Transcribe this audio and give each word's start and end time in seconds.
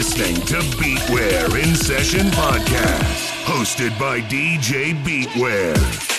listening 0.00 0.34
to 0.46 0.54
Beatware 0.78 1.62
in 1.62 1.76
Session 1.76 2.28
Podcast, 2.28 3.44
hosted 3.44 3.90
by 3.98 4.22
DJ 4.22 4.94
Beatware. 5.04 6.09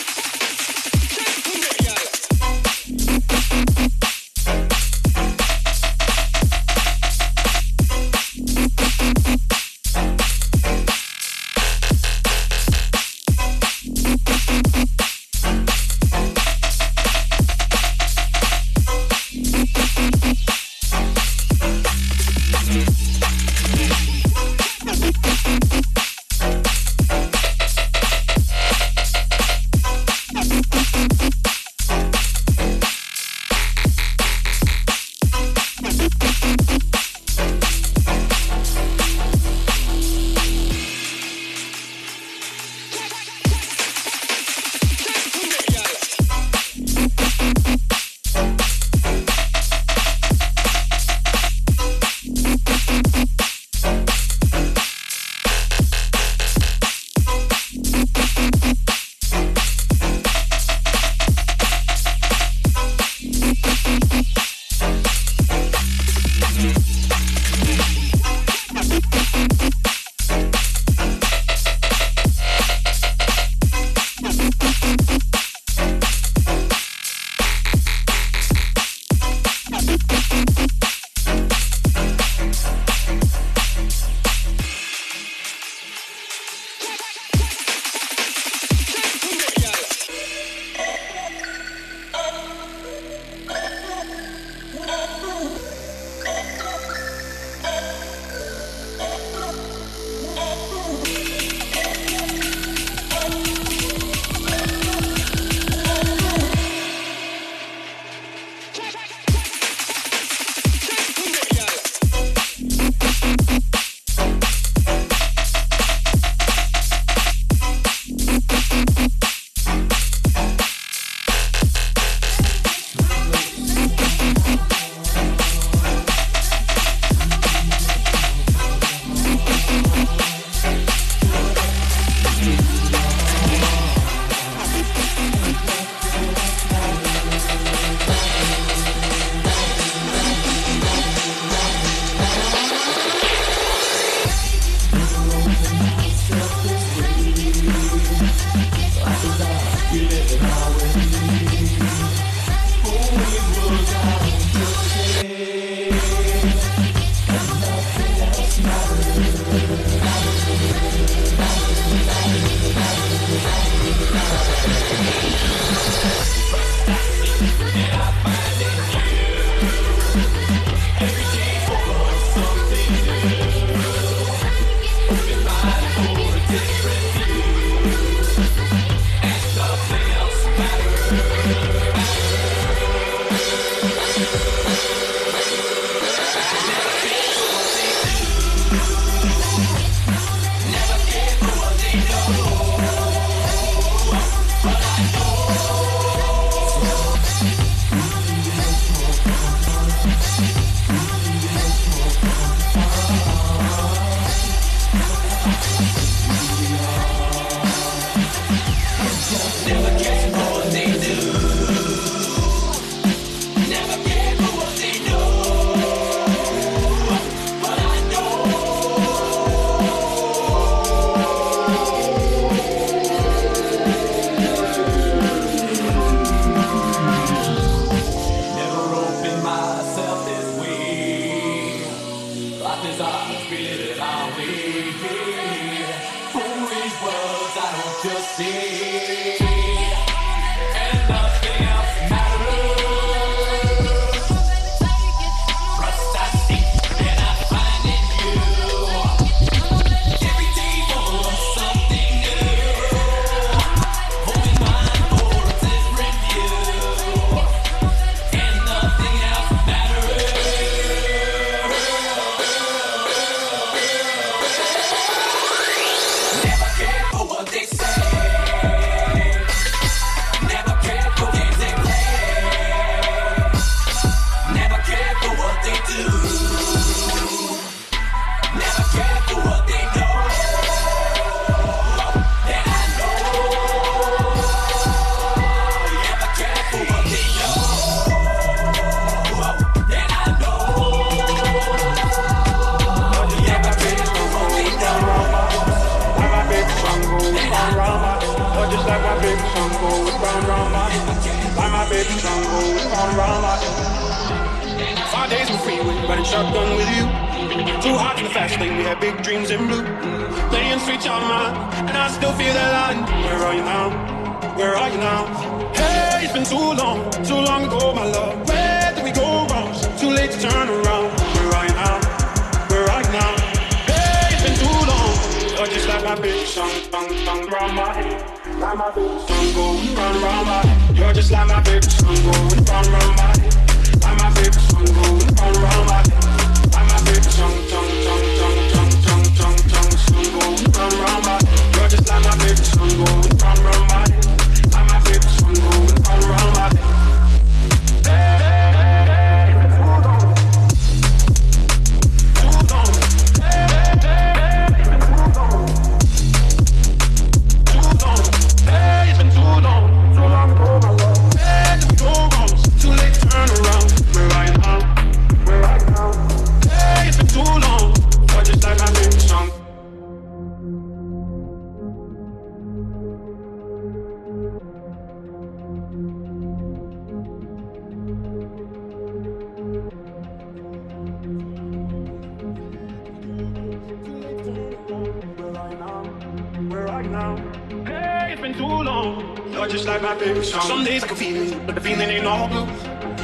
Some, 390.52 390.62
some 390.64 390.84
days 390.84 391.02
I 391.02 391.08
can 391.08 391.16
feel 391.16 391.38
it, 391.38 391.66
but 391.66 391.76
the 391.76 391.80
feeling 391.82 392.10
ain't 392.10 392.28
all 392.28 392.50
blue. 392.50 392.68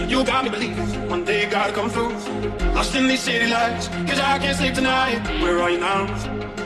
You 0.07 0.23
got 0.23 0.45
me 0.45 0.49
believing 0.49 1.09
one 1.09 1.25
day 1.25 1.45
gotta 1.49 1.73
come 1.73 1.89
through. 1.89 2.13
Lost 2.73 2.95
in 2.95 3.05
these 3.09 3.19
city 3.19 3.51
lights, 3.51 3.89
cause 4.07 4.17
I 4.17 4.39
can't 4.39 4.55
sleep 4.55 4.75
tonight. 4.75 5.19
Where 5.41 5.61
are 5.61 5.69
you 5.69 5.77
now? 5.77 6.07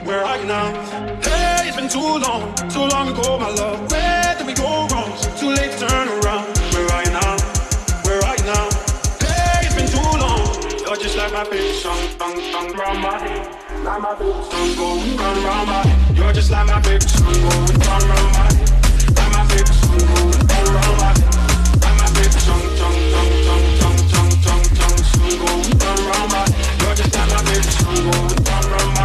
Where 0.06 0.24
are 0.24 0.38
you 0.38 0.46
now? 0.46 0.70
Hey, 1.24 1.66
it's 1.66 1.76
been 1.76 1.90
too 1.90 1.98
long, 2.00 2.54
too 2.70 2.86
long 2.94 3.10
ago, 3.10 3.40
my 3.40 3.50
love. 3.50 3.90
Where 3.90 4.36
did 4.38 4.46
we 4.46 4.54
go 4.54 4.86
wrong? 4.92 5.12
Too 5.40 5.50
late 5.50 5.72
to 5.72 5.88
turn 5.88 6.08
around. 6.22 6.46
Where 6.78 6.86
are 6.94 7.04
you 7.06 7.12
now? 7.12 7.38
Where 8.06 8.22
are 8.22 8.38
you 8.38 8.46
now? 8.46 8.70
Hey, 9.18 9.66
it's 9.66 9.74
been 9.74 9.90
too 9.90 10.12
long. 10.22 10.46
You're 10.86 11.02
just 11.02 11.18
like 11.18 11.34
my 11.34 11.44
favorite 11.44 11.74
song, 11.74 11.98
song, 12.20 12.38
song, 12.52 12.72
round 12.78 13.02
my 13.02 13.18
head. 13.18 13.84
Like 13.84 14.00
my 14.00 14.14
favorite 14.14 14.46
song 14.46 14.76
going 14.78 15.18
round, 15.18 15.44
round 15.44 15.70
my. 15.70 16.14
You're 16.14 16.34
just 16.34 16.52
like 16.52 16.68
my 16.68 16.80
favorite 16.84 17.10
song 17.10 17.34
going 17.34 17.80
round, 17.82 18.04
round 18.14 18.32
my. 18.38 18.50
Like 19.18 19.32
my 19.34 19.48
favorite 19.50 19.74
song 19.74 20.41
summer. 26.32 26.46
You're 26.82 26.96
just 26.96 27.16
an 27.16 27.30
original 27.32 28.12
one. 28.12 28.32
Run, 28.72 29.01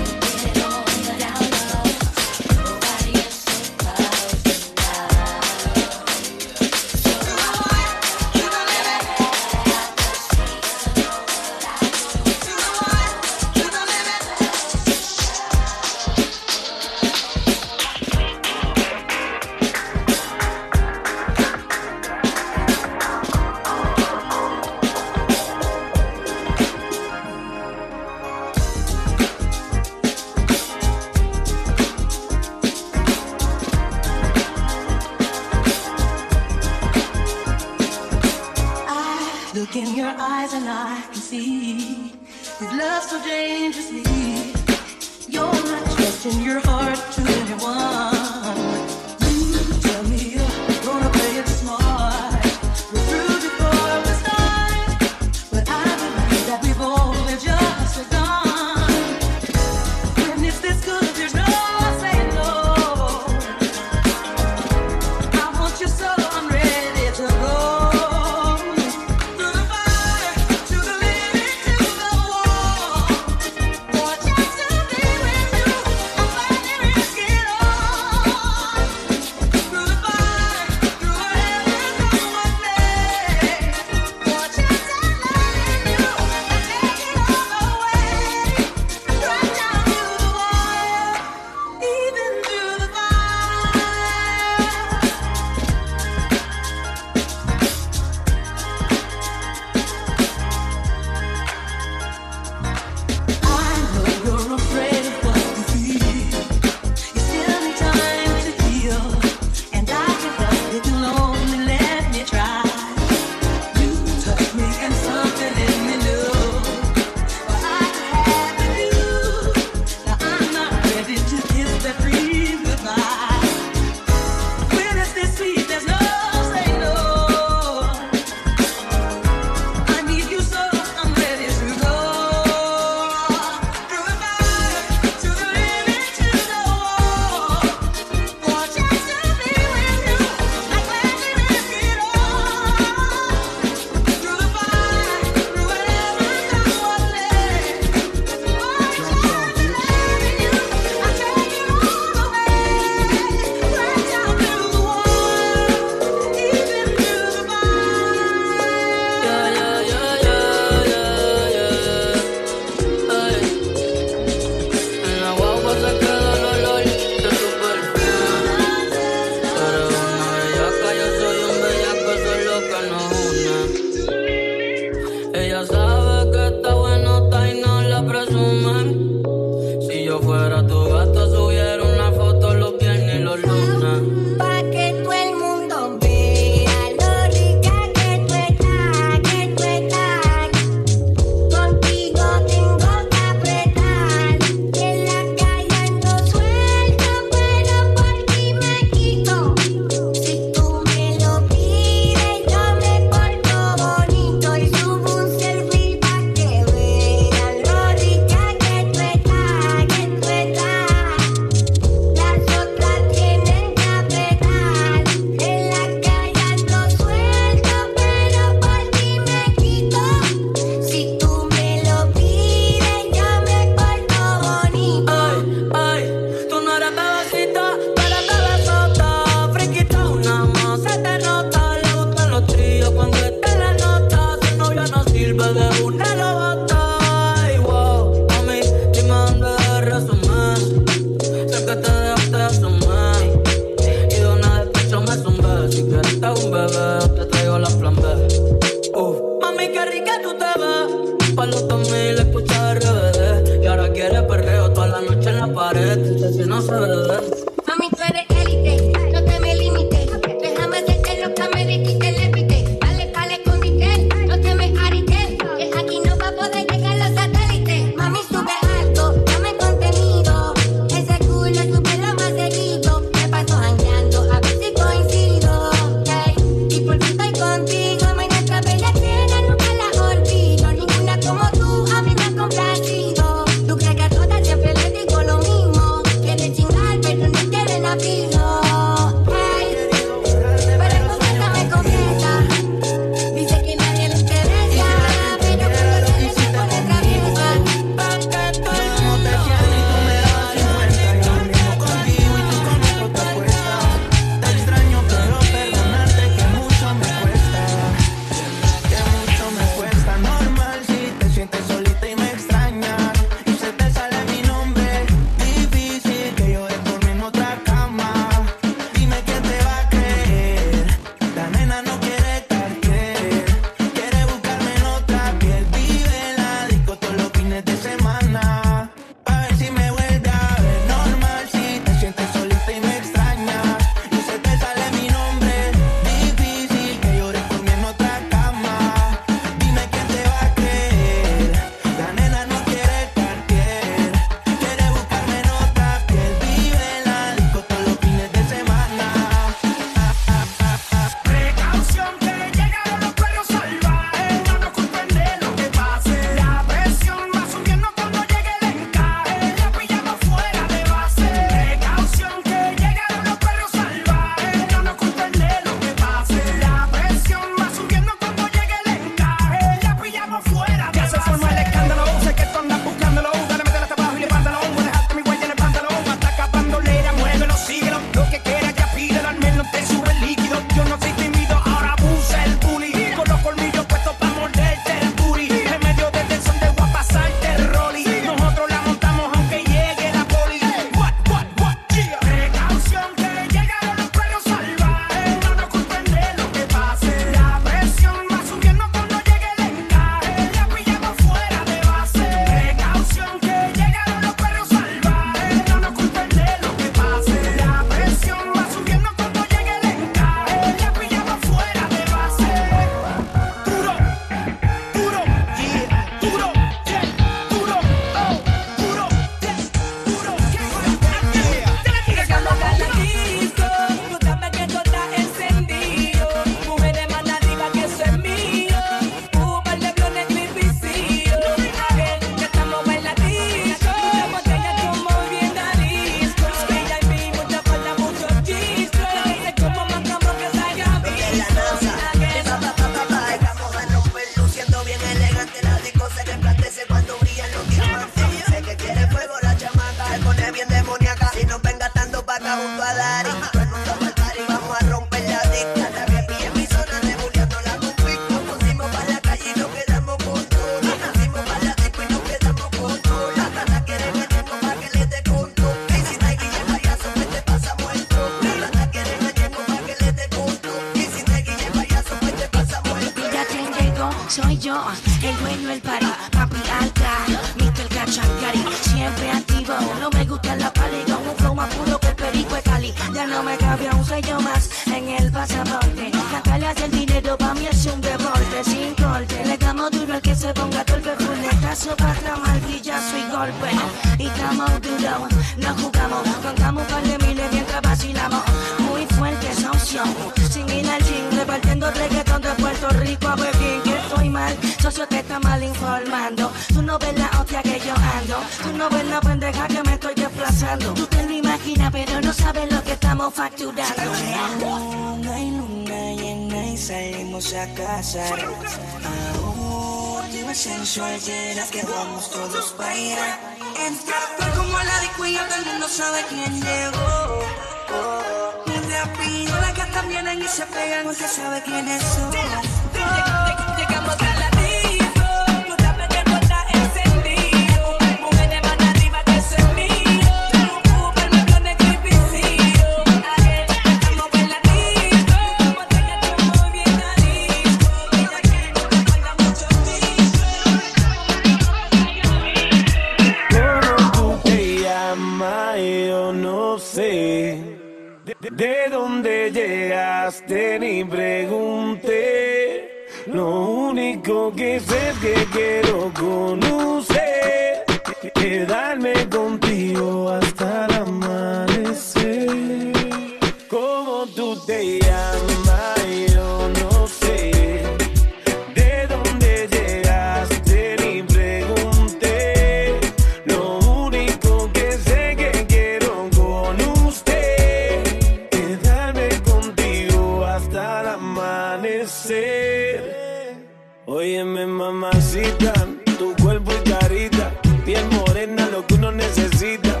amanecer. 591.96 593.66
Óyeme, 594.06 594.66
mamacita, 594.66 595.72
tu 596.18 596.34
cuerpo 596.42 596.72
y 596.72 596.90
carita, 596.90 597.52
piel 597.84 598.04
morena, 598.10 598.68
lo 598.70 598.86
que 598.86 598.94
uno 598.94 599.12
necesita. 599.12 600.00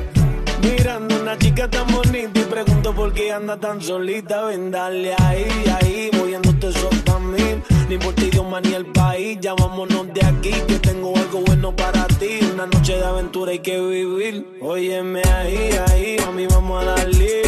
Mirando 0.62 1.20
una 1.20 1.36
chica 1.38 1.68
tan 1.68 1.86
bonita 1.88 2.40
y 2.40 2.44
pregunto 2.44 2.94
por 2.94 3.12
qué 3.12 3.32
anda 3.32 3.56
tan 3.56 3.80
solita. 3.80 4.42
Ven, 4.42 4.70
dale 4.70 5.14
ahí, 5.18 5.46
ahí, 5.80 6.10
moviéndote 6.12 6.68
eso 6.68 6.90
mí. 7.20 7.62
No 7.88 7.94
importa 7.94 8.24
idioma 8.24 8.60
ni 8.60 8.74
el 8.74 8.86
país, 8.86 9.38
ya 9.40 9.54
vámonos 9.54 10.12
de 10.12 10.24
aquí, 10.24 10.52
que 10.68 10.78
tengo 10.78 11.16
algo 11.16 11.40
bueno 11.46 11.74
para 11.74 12.06
ti. 12.06 12.40
Una 12.52 12.66
noche 12.66 12.96
de 12.96 13.04
aventura 13.04 13.52
hay 13.52 13.60
que 13.60 13.80
vivir. 13.80 14.58
Óyeme 14.60 15.22
ahí, 15.22 15.70
ahí, 15.88 16.16
mami, 16.24 16.46
vamos 16.46 16.82
a 16.82 16.86
darle. 16.86 17.42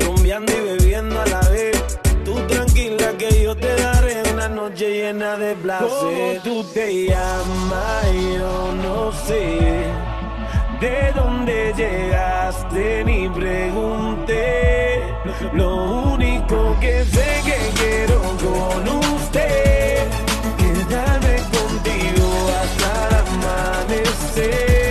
Rumbeando 0.00 0.52
y 0.52 0.60
bebiendo 0.60 1.20
a 1.20 1.26
la 1.26 1.43
que 3.12 3.42
yo 3.42 3.54
te 3.54 3.74
daré 3.76 4.22
una 4.32 4.48
noche 4.48 4.88
llena 4.90 5.36
de 5.36 5.54
placer. 5.56 5.88
¿Cómo 5.88 6.40
tú 6.42 6.64
te 6.72 7.06
llamas? 7.06 8.04
Yo 8.12 8.72
no 8.82 9.12
sé. 9.12 9.86
¿De 10.80 11.12
dónde 11.14 11.72
llegaste? 11.76 13.04
Ni 13.04 13.28
pregunté. 13.28 15.02
Lo 15.52 16.12
único 16.14 16.76
que 16.80 17.04
sé 17.04 17.40
que 17.44 17.58
quiero 17.80 18.20
con 18.20 18.88
usted. 19.14 20.06
Quedarme 20.58 21.36
contigo 21.56 22.26
hasta 22.60 23.08
el 23.08 23.14
amanecer. 23.26 24.83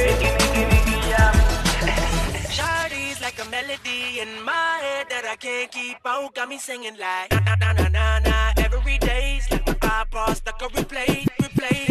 In 4.24 4.44
my 4.46 4.80
head 4.86 5.06
that 5.10 5.26
I 5.26 5.36
can't 5.36 5.70
keep 5.70 5.98
out. 6.06 6.34
Got 6.34 6.48
me 6.48 6.58
singing 6.58 6.96
like 6.98 7.30
na 7.32 7.56
na 7.62 7.74
na 7.74 7.88
na 7.98 8.06
na. 8.20 8.38
Every 8.56 8.98
day's 8.98 9.44
like 9.52 9.66
my 9.68 9.76
iPod 10.00 10.36
stuck 10.36 10.62
on 10.64 10.70
replay, 10.70 11.28
replay. 11.44 11.82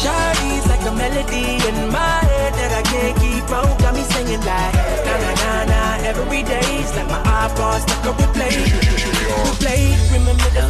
Shawty's 0.00 0.66
like 0.72 0.84
a 0.90 0.92
melody 1.00 1.60
in 1.68 1.78
my 1.92 2.20
head 2.32 2.52
that 2.58 2.72
I 2.80 2.82
can't 2.92 3.16
keep 3.22 3.50
out. 3.58 3.78
Got 3.80 3.92
me 3.94 4.04
singing 4.14 4.40
like 4.50 4.74
na 5.06 5.14
na 5.24 5.32
na 5.42 5.52
na. 5.72 5.80
Every 6.10 6.42
day's 6.42 6.90
like 6.96 7.08
my 7.14 7.20
iPod 7.44 7.78
stuck 7.84 8.06
on 8.08 8.14
replay, 8.22 8.56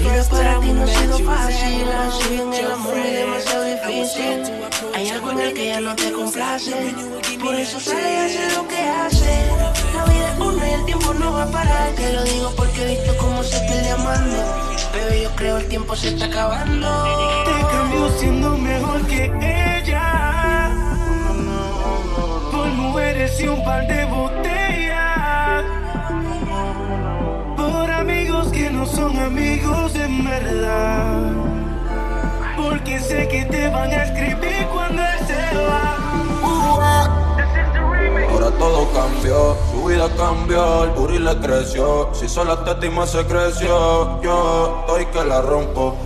vida 0.01 0.15
first 0.15 0.31
para 0.31 0.61
ti 0.61 0.73
no 0.73 0.83
ha 0.83 0.87
sido 0.87 1.19
fácil, 1.19 1.85
así 1.93 2.35
en 2.41 2.53
el 2.53 2.71
amor 2.73 2.97
es 2.99 3.13
demasiado 3.13 3.65
difícil. 3.65 4.43
Hay 4.95 5.09
algo 5.09 5.31
en 5.33 5.41
el 5.41 5.55
que 5.55 5.67
ya 5.67 5.81
no 5.81 5.95
te 5.97 6.13
complace, 6.13 6.95
por 7.41 7.55
eso 7.55 7.81
sale 7.81 8.13
y 8.13 8.17
hace 8.17 8.57
lo 8.57 8.69
que 8.69 8.81
hace. 8.81 9.47
La 9.95 10.05
vida 10.05 10.33
es 10.33 10.39
una 10.39 10.69
y 10.69 10.73
el 10.73 10.85
tiempo 10.85 11.15
no 11.15 11.33
va 11.33 11.45
a 11.45 11.51
parar. 11.51 11.91
Te 11.97 12.13
lo 12.13 12.25
digo 12.25 12.53
porque 12.57 12.83
he 12.83 12.97
visto 12.97 13.17
cómo 13.19 13.43
se 13.43 13.59
pierde 13.61 13.91
amando. 13.91 14.37
Pero 14.93 15.15
yo 15.23 15.31
creo 15.37 15.59
el 15.59 15.69
tiempo 15.69 15.97
se 15.97 16.09
está 16.09 16.27
acabando. 16.27 17.45
Te 17.45 17.53
cambio 17.73 18.11
siendo 18.19 18.57
mejor 18.57 19.07
que 19.07 19.25
ella. 19.25 20.71
Por 22.51 22.67
mujeres 22.69 23.41
y 23.41 23.49
un 23.49 23.65
par 23.65 23.87
de 23.87 24.05
botellas. 24.07 24.80
Que 28.61 28.71
no 28.71 28.85
son 28.85 29.19
amigos 29.19 29.95
en 29.95 30.23
verdad. 30.23 31.33
Porque 32.59 33.01
sé 33.01 33.27
que 33.29 33.45
te 33.47 33.69
van 33.71 33.91
a 33.91 34.05
escribir 34.05 34.67
cuando 34.73 35.01
él 35.01 35.27
se 35.27 35.57
va. 35.57 35.97
Ahora 38.31 38.51
todo 38.59 38.87
cambió, 38.93 39.57
su 39.71 39.85
vida 39.87 40.09
cambió, 40.17 40.85
el 40.85 40.91
booty 40.91 41.19
le 41.19 41.37
creció. 41.39 42.11
Si 42.13 42.29
solo 42.29 42.59
te 42.59 42.73
estima 42.73 43.07
se 43.07 43.25
creció, 43.25 44.21
yo 44.21 44.81
estoy 44.81 45.07
que 45.07 45.25
la 45.25 45.41
rompo. 45.41 45.97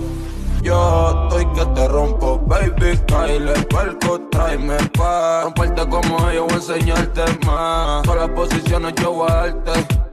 Yo 0.63 1.29
estoy 1.29 1.47
que 1.55 1.67
te 1.75 1.89
rompo, 1.89 2.41
baby, 2.47 2.99
Kyle, 3.07 3.53
perco, 3.69 4.21
tráeme 4.31 4.77
pa' 4.97 5.43
romperte 5.43 5.87
como 5.89 6.31
yo 6.31 6.45
voy 6.45 6.53
a 6.53 6.57
enseñarte 6.57 7.23
más. 7.45 8.03
Todas 8.05 8.29
las 8.29 8.31
posiciones 8.31 8.95
yo 8.95 9.13
voy 9.13 9.31
a 9.31 9.35
darte. 9.35 10.04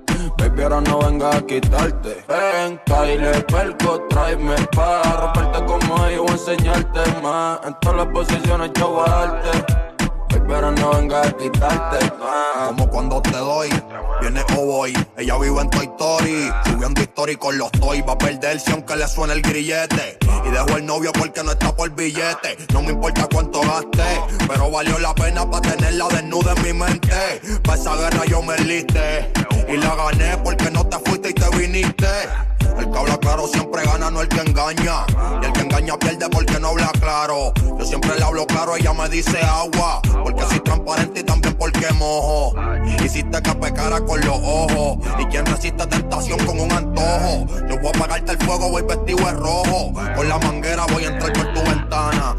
Baby, 0.41 0.63
ahora 0.63 0.82
no 0.82 0.97
venga 0.97 1.38
a 1.38 1.41
quitarte. 1.41 2.25
Ven, 2.27 2.80
Kyle, 2.88 3.43
perco, 3.45 4.01
tráeme 4.10 4.56
pa' 4.75 5.04
romperte 5.21 5.65
como 5.65 6.10
yo 6.10 6.23
voy 6.23 6.32
a 6.32 6.34
enseñarte 6.34 6.99
más. 7.21 7.60
En 7.63 7.75
todas 7.80 7.97
las 7.97 8.08
posiciones 8.08 8.71
yo 8.73 8.89
voy. 8.89 9.90
Ahora 10.54 10.72
no 10.72 10.92
venga 10.92 11.22
a 11.22 11.32
quitarte 11.32 12.06
más. 12.20 12.68
Como 12.68 12.90
cuando 12.90 13.22
te 13.22 13.32
doy, 13.32 13.70
viene 14.20 14.44
o. 14.58 14.86
Ella 14.86 15.38
vive 15.38 15.62
en 15.62 15.70
Toy 15.70 15.86
Story, 15.86 16.52
subiendo 16.66 17.02
story 17.02 17.36
con 17.38 17.58
los 17.58 17.72
toy. 17.72 18.02
Va 18.02 18.14
a 18.14 18.18
perderse 18.18 18.72
aunque 18.72 18.98
le 18.98 19.08
suene 19.08 19.34
el 19.34 19.42
grillete. 19.42 20.18
Y 20.46 20.50
dejo 20.50 20.78
el 20.78 20.86
novio 20.86 21.14
porque 21.14 21.42
no 21.42 21.52
está 21.52 21.74
por 21.74 21.90
billete. 21.92 22.58
No 22.74 22.82
me 22.82 22.92
importa 22.92 23.28
cuánto 23.32 23.62
gaste, 23.62 24.22
pero 24.48 24.70
valió 24.70 25.00
la 25.00 25.16
pena 25.16 25.50
para 25.50 25.72
tenerla 25.72 26.08
desnuda 26.10 26.54
en 26.58 26.64
mi 26.64 26.74
mente. 26.74 27.42
Pa' 27.64 27.76
esa 27.76 27.96
guerra 27.96 28.26
yo 28.26 28.42
me 28.42 28.56
enlisté. 28.56 29.32
Y 29.70 29.78
la 29.78 29.96
gané 29.96 30.38
porque 30.44 30.70
no 30.70 30.86
te 30.86 30.98
fuiste 31.00 31.30
y 31.30 31.34
te 31.34 31.50
viniste. 31.58 32.08
El 32.78 32.91
que 32.91 32.97
habla 32.97 33.17
claro 33.17 33.47
siempre 33.47 33.84
gana, 33.84 34.10
no 34.10 34.21
el 34.21 34.28
que 34.28 34.41
engaña. 34.41 35.06
Y 35.41 35.45
el 35.45 35.54
que 35.54 35.62
engaña 35.62 35.97
pierde 35.97 36.30
porque 36.30 36.60
no 36.60 36.69
habla 36.69 36.91
claro. 37.00 37.54
Yo 37.80 37.86
siempre 37.86 38.15
le 38.17 38.24
hablo 38.24 38.45
claro, 38.47 38.76
ella 38.76 38.93
me 38.93 39.10
dice 39.10 39.39
agua. 39.41 40.02
Porque 40.24 40.43
soy 40.43 40.60
transparente 40.60 41.21
y 41.21 41.24
también 41.24 41.56
porque 41.56 41.91
mojo. 41.93 42.54
Hiciste 43.04 43.41
que 43.41 43.56
pecara 43.56 44.02
con 44.02 44.19
los 44.21 44.38
ojos. 44.38 44.97
Y 45.19 45.26
quien 45.26 45.45
resiste 45.45 45.86
tentación 45.88 46.39
con 46.45 46.60
un 46.60 46.71
antojo. 46.71 47.45
Yo 47.69 47.78
voy 47.80 47.88
a 47.88 47.97
apagarte 47.97 48.32
el 48.34 48.38
fuego, 48.39 48.69
voy 48.69 48.84
vestido 48.84 49.26
de 49.26 49.34
rojo. 49.34 49.93
Con 50.15 50.30
la 50.30 50.38
manguera 50.39 50.86
voy 50.91 51.06
a 51.06 51.08
entrar 51.08 51.34
por 51.34 51.54
tu 51.54 51.62
ventana. 51.62 52.36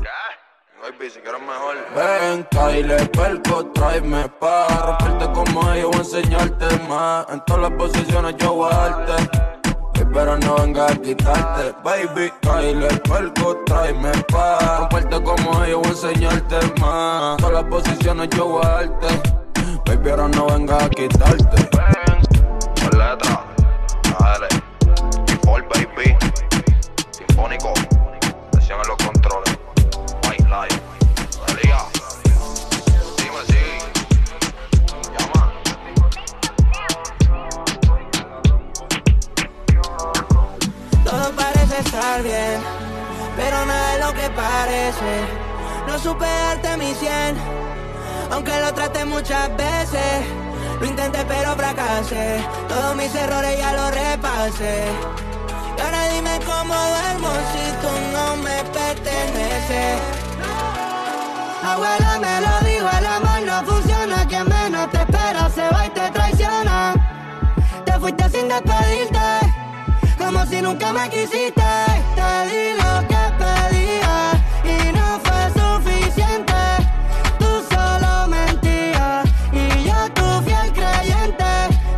Baby, 0.83 1.11
si 1.11 1.21
quieres 1.21 1.41
mejor. 1.41 1.77
Ven, 1.95 2.45
Kyle, 2.51 3.09
perco, 3.11 3.67
tráeme 3.67 4.29
pa' 4.41 4.67
romperte 4.85 5.33
como 5.33 5.75
yo 5.77 5.91
voy 5.91 5.95
a 5.95 5.99
enseñarte 5.99 6.67
más. 6.89 7.27
En 7.31 7.41
todas 7.45 7.63
las 7.63 7.73
posiciones 7.79 8.35
yo 8.39 8.55
voy 8.55 8.73
a 8.73 8.77
darte. 8.77 9.52
Pero 9.95 10.37
no 10.39 10.57
venga 10.57 10.87
a 10.89 10.95
quitarte, 10.95 11.75
baby. 11.83 12.31
Kyle, 12.43 12.87
perco, 13.09 13.57
tráeme 13.65 14.13
pa' 14.31 14.79
romperte 14.79 15.23
como 15.23 15.65
yo 15.65 15.79
voy 15.79 15.87
a 15.87 15.91
enseñarte 15.91 16.57
más. 16.81 17.39
Todas 17.39 17.55
las 17.55 17.65
posiciones 17.65 18.29
yo 18.37 18.47
voy 18.47 18.63
a 18.63 18.69
darte. 18.69 19.07
Baby, 19.87 20.11
ahora 20.11 20.29
no 20.29 20.47
venga 20.49 20.85
a 20.85 20.91
quitarte. 20.91 21.69
Ven, 21.73 22.45
por 22.75 22.95
letra. 22.95 23.45
Dale. 24.21 24.49
Default, 25.27 25.67
baby. 25.75 26.17
Sinfónico. 27.11 27.73
Presión 28.51 28.81
en 28.83 28.89
los 28.89 28.99
estar 41.85 42.23
bien, 42.23 42.61
pero 43.37 43.67
nada 43.67 43.95
es 43.95 44.07
lo 44.07 44.13
que 44.15 44.31
parece. 44.31 45.13
No 45.87 45.99
supe 45.99 46.25
darte 46.25 46.77
mi 46.77 46.95
cien, 46.95 47.37
aunque 48.31 48.59
lo 48.61 48.73
traté 48.73 49.05
muchas 49.05 49.49
veces. 49.57 50.25
Lo 50.81 50.87
intenté 50.87 51.25
pero 51.27 51.55
fracasé, 51.55 52.45
todos 52.69 52.97
mis 52.97 53.15
errores 53.15 53.57
ya 53.59 53.73
los 53.73 53.91
repasé. 53.95 54.85
Y 55.77 55.81
ahora 55.81 56.09
dime 56.09 56.41
cómo 56.45 56.75
duermo 56.75 57.31
si 57.53 57.65
tú 57.83 57.93
no 58.13 58.37
me 58.37 58.65
perteneces. 58.73 60.01
Abuela 61.63 62.19
me 62.21 62.41
lo 62.41 62.69
dijo, 62.69 62.89
el 62.99 63.07
amor 63.07 63.43
no 63.47 63.73
funciona, 63.73 64.27
quien 64.27 64.49
menos 64.49 64.91
te 64.91 64.99
espera 64.99 65.49
se 65.51 65.69
va 65.69 65.87
y 65.87 65.91
te 65.91 66.11
traiciona. 66.11 66.95
Te 67.85 67.93
fuiste 68.01 68.29
sin 68.31 68.49
despedirte 68.49 69.42
como 70.33 70.47
si 70.47 70.63
nunca 70.63 70.93
me 70.93 71.09
quisiste. 71.11 71.63
Te 72.15 72.31
di 72.49 72.65
lo 72.83 73.07
que 73.07 73.23
pedía 73.39 74.33
y 74.65 74.93
no 74.93 75.21
fue 75.25 75.43
suficiente. 75.61 76.55
Tú 77.39 77.51
solo 77.71 78.29
mentías 78.29 79.29
y 79.53 79.85
yo 79.85 80.11
tu 80.15 80.43
fiel 80.45 80.73
creyente. 80.73 81.45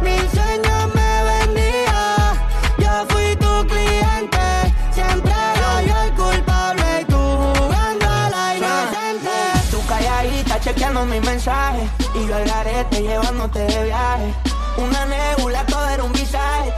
Mis 0.02 0.30
sueños 0.32 0.94
me 0.94 1.12
vendía, 1.30 2.34
yo 2.78 3.06
fui 3.08 3.36
tu 3.36 3.66
cliente. 3.66 4.46
Siempre 4.92 5.32
era 5.32 5.82
yo 5.82 6.02
el 6.02 6.12
culpable 6.14 7.00
y 7.02 7.04
tú 7.04 7.16
jugando 7.16 8.06
a 8.08 8.30
la 8.30 8.56
inocente. 8.56 9.36
Tú 9.70 9.80
calladita 9.86 10.60
chequeando 10.60 11.06
mis 11.06 11.22
mensajes 11.22 11.88
y 12.14 12.26
yo 12.26 12.36
al 12.36 12.44
garete 12.44 13.02
llevándote 13.02 13.60
de 13.60 13.84
viaje. 13.84 14.34
Una 14.76 15.06
nebula, 15.06 15.64
todo 15.66 15.88
era 15.88 16.02
un 16.02 16.12
visaje. 16.12 16.72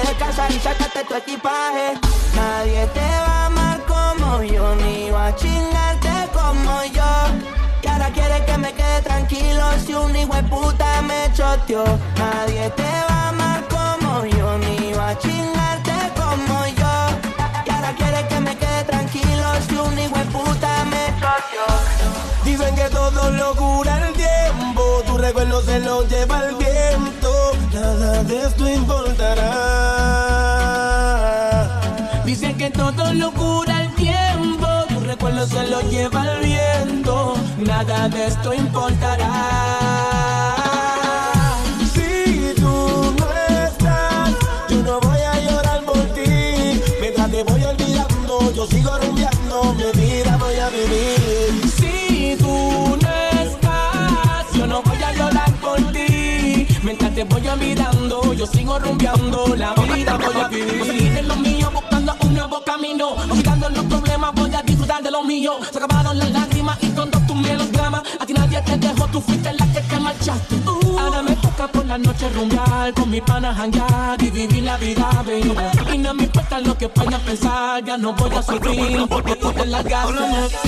De 0.00 0.14
casa 0.14 0.48
y 0.48 0.58
sacaste 0.58 1.04
tu 1.04 1.14
equipaje. 1.14 1.92
Nadie 2.34 2.86
te 2.86 3.00
va 3.00 3.42
a 3.42 3.46
amar 3.46 3.80
como 3.86 4.42
yo, 4.42 4.74
ni 4.76 5.10
va 5.10 5.26
a 5.26 5.36
chingarte 5.36 6.08
como 6.32 6.82
yo. 6.84 7.12
Y 7.82 7.86
ahora 7.86 8.10
quieres 8.10 8.40
que 8.42 8.56
me 8.56 8.72
quede 8.72 9.02
tranquilo 9.02 9.62
si 9.84 9.92
un 9.94 10.16
hijo 10.16 10.34
de 10.34 10.42
puta 10.44 11.02
me 11.02 11.30
choteó. 11.34 11.84
Nadie 12.16 12.70
te 12.70 12.90
va 13.08 13.14
a 13.14 13.28
amar 13.28 13.68
como 13.68 14.24
yo, 14.24 14.58
ni 14.58 14.92
va 14.94 15.10
a 15.10 15.18
chingarte 15.18 15.92
como 16.16 16.66
yo. 16.66 16.94
Y 17.66 17.70
ahora 17.70 17.94
quieres 17.96 18.24
que 18.24 18.40
me 18.40 18.56
quede 18.56 18.84
tranquilo 18.84 19.46
si 19.68 19.76
un 19.76 19.98
hijo 19.98 20.16
de 20.18 20.24
puta 20.24 20.84
me 20.86 21.06
choteó. 21.20 21.68
Dicen 22.44 22.74
que 22.74 22.88
todo 22.88 23.30
lo 23.30 23.54
cura 23.54 24.08
el 24.08 24.14
tiempo, 24.14 25.02
tu 25.06 25.18
recuerdo 25.18 25.62
se 25.62 25.78
lo 25.80 26.06
lleva 26.08 26.46
el 26.46 26.56
viento, 26.56 27.52
nada 27.72 28.24
de 28.24 28.42
esto 28.46 28.68
importará. 28.68 29.79
Que 33.10 33.18
todo 33.18 33.30
lo 33.30 33.32
cura 33.32 33.82
el 33.82 33.94
tiempo, 33.94 34.66
tu 34.88 35.00
recuerdo 35.00 35.46
se 35.46 35.66
lo 35.68 35.80
lleva 35.90 36.24
el 36.32 36.44
viento, 36.44 37.34
nada 37.58 38.08
de 38.08 38.26
esto 38.26 38.54
importará. 38.54 39.32
Si 41.94 42.54
tú 42.56 43.14
no 43.18 43.26
estás, 43.66 44.30
yo 44.68 44.82
no 44.82 45.00
voy 45.00 45.20
a 45.20 45.40
llorar 45.40 45.84
por 45.84 46.02
ti, 46.14 46.80
mientras 47.00 47.30
te 47.30 47.42
voy 47.42 47.62
olvidando, 47.64 48.52
yo 48.54 48.66
sigo 48.66 48.98
rumbeando, 48.98 49.74
mi 49.74 50.00
vida 50.00 50.36
voy 50.36 50.56
a 50.56 50.68
vivir. 50.70 51.70
Si 51.78 52.36
tú 52.38 52.98
no 53.02 53.08
estás, 53.42 54.52
yo 54.54 54.66
no 54.66 54.82
voy 54.82 55.02
a 55.02 55.12
llorar 55.12 55.52
por 55.60 55.78
ti. 55.92 56.66
Mientras 56.82 57.14
te 57.14 57.24
voy 57.24 57.46
olvidando, 57.46 58.32
yo 58.34 58.46
sigo 58.46 58.78
rumbeando, 58.78 59.54
la 59.56 59.74
vida 59.74 60.16
voy 60.16 60.40
a 60.40 60.48
vivir. 60.48 61.29
Nuevo 62.50 62.64
camino. 62.64 63.10
Olvidando 63.30 63.68
los 63.70 63.84
problemas, 63.84 64.32
voy 64.34 64.54
a 64.54 64.62
disfrutar 64.62 65.02
de 65.02 65.10
lo 65.10 65.22
mío. 65.22 65.52
Se 65.70 65.78
acabaron 65.78 66.18
las 66.18 66.30
lágrimas 66.30 66.76
y 66.82 66.88
todos 66.88 67.26
tus 67.26 67.36
melodramas. 67.36 68.02
A 68.18 68.26
ti 68.26 68.32
nadie 68.32 68.60
te 68.62 68.76
dejó, 68.76 69.06
tú 69.08 69.20
fuiste 69.20 69.52
la 69.52 69.66
que 69.66 69.80
te 69.80 70.00
marchaste. 70.00 70.56
Ahora 70.98 71.22
me 71.22 71.36
toca 71.36 71.68
por 71.68 71.86
la 71.86 71.98
noche 71.98 72.28
rumbear, 72.30 72.92
con 72.94 73.08
mi 73.10 73.20
pana 73.20 73.54
janguear 73.54 74.22
y 74.22 74.30
vivir 74.30 74.64
la 74.64 74.76
vida, 74.76 75.08
baby. 75.24 75.54
Y 75.94 75.98
no 75.98 76.14
me 76.14 76.24
importa 76.24 76.60
lo 76.60 76.76
que 76.76 76.88
puedan 76.88 77.20
pensar, 77.20 77.84
ya 77.84 77.96
no 77.96 78.12
voy 78.14 78.34
a 78.34 78.42
sufrir 78.42 79.06
porque 79.08 79.36
tú 79.36 79.52
te 79.52 79.66
largaste. 79.66 80.58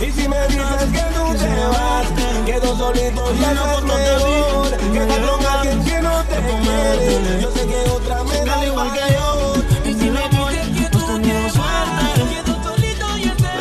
Y 0.00 0.10
si 0.10 0.28
me 0.28 0.48
dices 0.48 0.88
que 0.92 1.02
tú 1.14 1.24
te 1.38 1.66
vas, 1.66 2.06
quedo 2.44 2.76
solito 2.76 3.22
y 3.34 3.44
eso 3.44 3.78
es 3.78 3.84
mejor 3.84 4.92
Que 4.92 4.98
estar 4.98 5.22
con 5.22 5.46
alguien 5.46 5.84
que 5.84 6.02
no 6.02 6.24
te 6.24 6.36
quiere 6.36 7.40
Yo 7.40 7.50
sé 7.52 7.66
que 7.68 7.90
otra 7.90 8.24
me 8.24 8.44
da 8.44 8.66
igual 8.66 8.92
que 8.92 9.14
yo 9.14 9.90
Y 9.90 9.94
si 9.94 10.10
me 10.10 10.31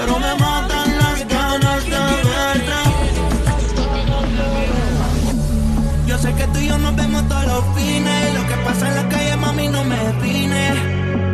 Pero 0.02 0.20
me 0.20 0.34
matan 0.34 0.98
las 0.98 1.28
ganas 1.28 1.84
de 1.84 1.92
verte 1.92 2.80
Yo 6.08 6.18
sé 6.18 6.34
que 6.34 6.48
tú 6.48 6.58
y 6.58 6.68
yo 6.70 6.78
nos 6.80 6.96
vemos 6.96 7.28
todos 7.28 7.46
los 7.46 7.64
fines. 7.76 8.34
Lo 8.34 8.48
que 8.48 8.56
pasa 8.66 8.88
en 8.88 8.96
la 8.96 9.10
calle, 9.10 9.36
mami, 9.38 9.68
no 9.68 9.84
me 9.84 9.96
define. 9.96 10.74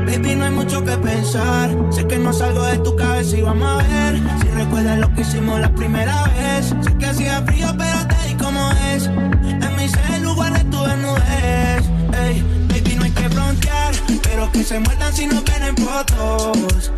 Baby, 0.06 0.36
no 0.36 0.46
hay 0.46 0.52
mucho 0.52 0.84
que 0.84 0.98
pensar. 0.98 1.70
Sé 1.92 2.06
que 2.08 2.18
no 2.18 2.34
salgo 2.34 2.64
de 2.64 2.78
tu 2.80 2.94
cabeza 2.98 3.38
y 3.38 3.42
vamos 3.42 3.70
a 3.70 3.88
ver. 3.88 4.22
Si 4.42 4.48
recuerdas 4.50 5.00
lo 5.00 5.14
que 5.14 5.22
hicimos 5.22 5.62
la 5.62 5.74
primera 5.74 6.24
vez. 6.26 6.76
Sé 6.82 6.98
que 6.98 7.06
hacía 7.06 7.42
frío, 7.44 7.74
pero 7.78 8.06
te 8.08 8.28
di 8.28 8.36
como 8.36 8.70
es. 8.94 9.06
En 9.06 9.76
mi 9.78 9.88
celu 9.88 10.36
guardé 10.36 10.66
tu 10.66 10.84
desnudez. 10.84 11.84
Ey, 12.22 12.44
baby, 12.68 12.96
no 12.98 13.06
hay 13.06 13.12
que 13.12 13.30
frontear. 13.30 13.94
Pero 14.24 14.52
que 14.52 14.64
se 14.64 14.78
muerdan 14.80 15.14
si 15.14 15.26
no 15.26 15.42
ven 15.42 15.64
en 15.64 15.78
fotos. 15.78 16.92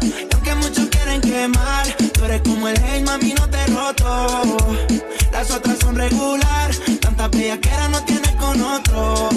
Quieren 1.10 1.28
quemar, 1.28 1.88
tú 2.14 2.24
eres 2.26 2.42
como 2.42 2.68
el 2.68 2.78
hate, 2.78 3.04
mami, 3.04 3.34
no 3.34 3.50
te 3.50 3.66
roto. 3.66 4.58
Las 5.32 5.50
otras 5.50 5.80
son 5.80 5.96
regular, 5.96 6.70
tanta 7.02 7.28
bellaquera 7.30 7.90
no 7.90 8.04
tienes 8.04 8.36
con 8.36 8.62
otro. 8.62 9.30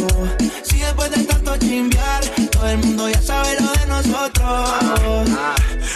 Si 0.64 0.80
después 0.80 1.10
de 1.12 1.24
tanto 1.24 1.56
chimbear, 1.56 2.24
todo 2.50 2.68
el 2.68 2.76
mundo 2.76 3.08
ya 3.08 3.22
sabe 3.22 3.56
lo 3.58 3.72
de 3.72 3.86
nosotros. 3.86 5.32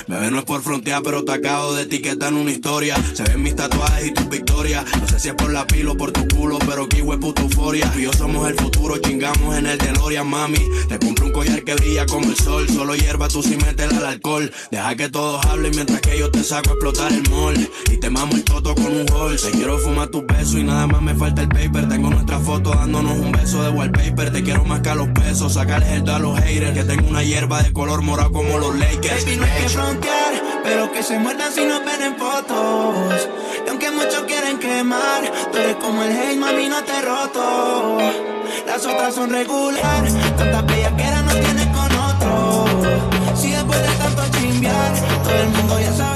Bebé, 0.06 0.30
no 0.30 0.38
es 0.38 0.44
por 0.44 0.62
frontear, 0.62 1.02
pero 1.02 1.24
te 1.24 1.32
acabo 1.32 1.74
de 1.74 1.82
etiquetar 1.82 2.28
en 2.28 2.38
una 2.38 2.52
historia. 2.52 2.96
Se 3.12 3.24
ven 3.24 3.42
mis 3.42 3.56
tatuajes 3.56 4.06
y 4.06 4.12
tus 4.12 4.28
victorias. 4.28 4.84
No 5.00 5.08
sé 5.08 5.18
si 5.18 5.28
es 5.28 5.34
por 5.34 5.52
la 5.52 5.66
pila 5.66 5.90
o 5.92 5.96
por 5.96 6.12
tu 6.12 6.26
culo, 6.28 6.58
pero 6.60 6.88
que 6.88 6.98
es 6.98 7.04
puta 7.04 7.42
euforia. 7.42 7.90
Tú 7.90 7.98
y 7.98 8.02
yo 8.02 8.12
somos 8.12 8.48
el 8.48 8.54
futuro, 8.54 8.98
chingamos 8.98 9.56
en 9.56 9.66
el 9.66 9.78
DeLorean, 9.78 10.28
mami. 10.28 10.60
Te 10.88 11.00
compré 11.00 11.24
un 11.24 11.32
collar 11.32 11.64
que 11.64 11.74
brilla 11.74 12.06
como 12.06 12.26
el 12.30 12.36
sol. 12.36 12.68
Solo 12.68 12.94
hierba, 12.94 13.26
tú 13.26 13.42
sí 13.42 13.56
métela 13.56 13.96
al 13.98 14.06
alcohol. 14.06 14.52
Deja 14.70 14.94
que 14.94 15.08
todos 15.08 15.44
hablen 15.46 15.65
mientras 15.74 16.00
que 16.00 16.18
yo 16.18 16.30
te 16.30 16.42
saco 16.42 16.70
a 16.70 16.72
explotar 16.72 17.12
el 17.12 17.28
mall. 17.30 17.70
Y 17.90 17.96
te 17.96 18.10
mamo 18.10 18.34
el 18.36 18.44
toto 18.44 18.74
con 18.74 18.86
un 18.86 19.06
hall. 19.12 19.36
Te 19.40 19.50
quiero 19.50 19.78
fumar 19.78 20.08
tus 20.08 20.26
besos 20.26 20.54
y 20.54 20.62
nada 20.62 20.86
más 20.86 21.02
me 21.02 21.14
falta 21.14 21.42
el 21.42 21.48
paper. 21.48 21.88
Tengo 21.88 22.10
nuestra 22.10 22.38
foto 22.38 22.70
dándonos 22.70 23.18
un 23.18 23.32
beso 23.32 23.62
de 23.62 23.70
wallpaper. 23.70 24.32
Te 24.32 24.42
quiero 24.42 24.64
más 24.64 24.80
que 24.80 24.94
los 24.94 25.08
pesos, 25.08 25.54
sacarles 25.54 25.90
el 25.90 26.08
a 26.08 26.18
los 26.18 26.38
haters. 26.40 26.72
Que 26.72 26.84
tengo 26.84 27.08
una 27.08 27.22
hierba 27.22 27.62
de 27.62 27.72
color 27.72 28.02
morado 28.02 28.32
como 28.32 28.58
los 28.58 28.76
Lakers. 28.76 29.24
Baby, 29.24 29.36
no 29.36 29.44
hay 29.44 29.62
que 29.62 29.68
frontear, 29.68 30.42
pero 30.62 30.92
que 30.92 31.02
se 31.02 31.18
muerdan 31.18 31.52
si 31.52 31.64
nos 31.64 31.84
ven 31.84 32.02
en 32.02 32.16
fotos. 32.16 33.28
Y 33.64 33.68
aunque 33.68 33.90
muchos 33.90 34.22
quieren 34.26 34.58
quemar, 34.58 35.32
tú 35.52 35.58
eres 35.58 35.76
como 35.76 36.02
el 36.02 36.10
hate, 36.10 36.38
mami, 36.38 36.68
no 36.68 36.82
te 36.84 37.02
roto. 37.02 37.98
Las 38.66 38.84
otras 38.84 39.14
son 39.14 39.30
regular, 39.30 40.04
tantas 40.36 40.66
bellaqueras 40.66 41.24
no 41.24 41.32
tienes 41.32 41.65
todo 45.26 45.42
el 45.42 45.48
mundo 45.48 45.80
ya 45.80 45.92
sabe 45.92 46.15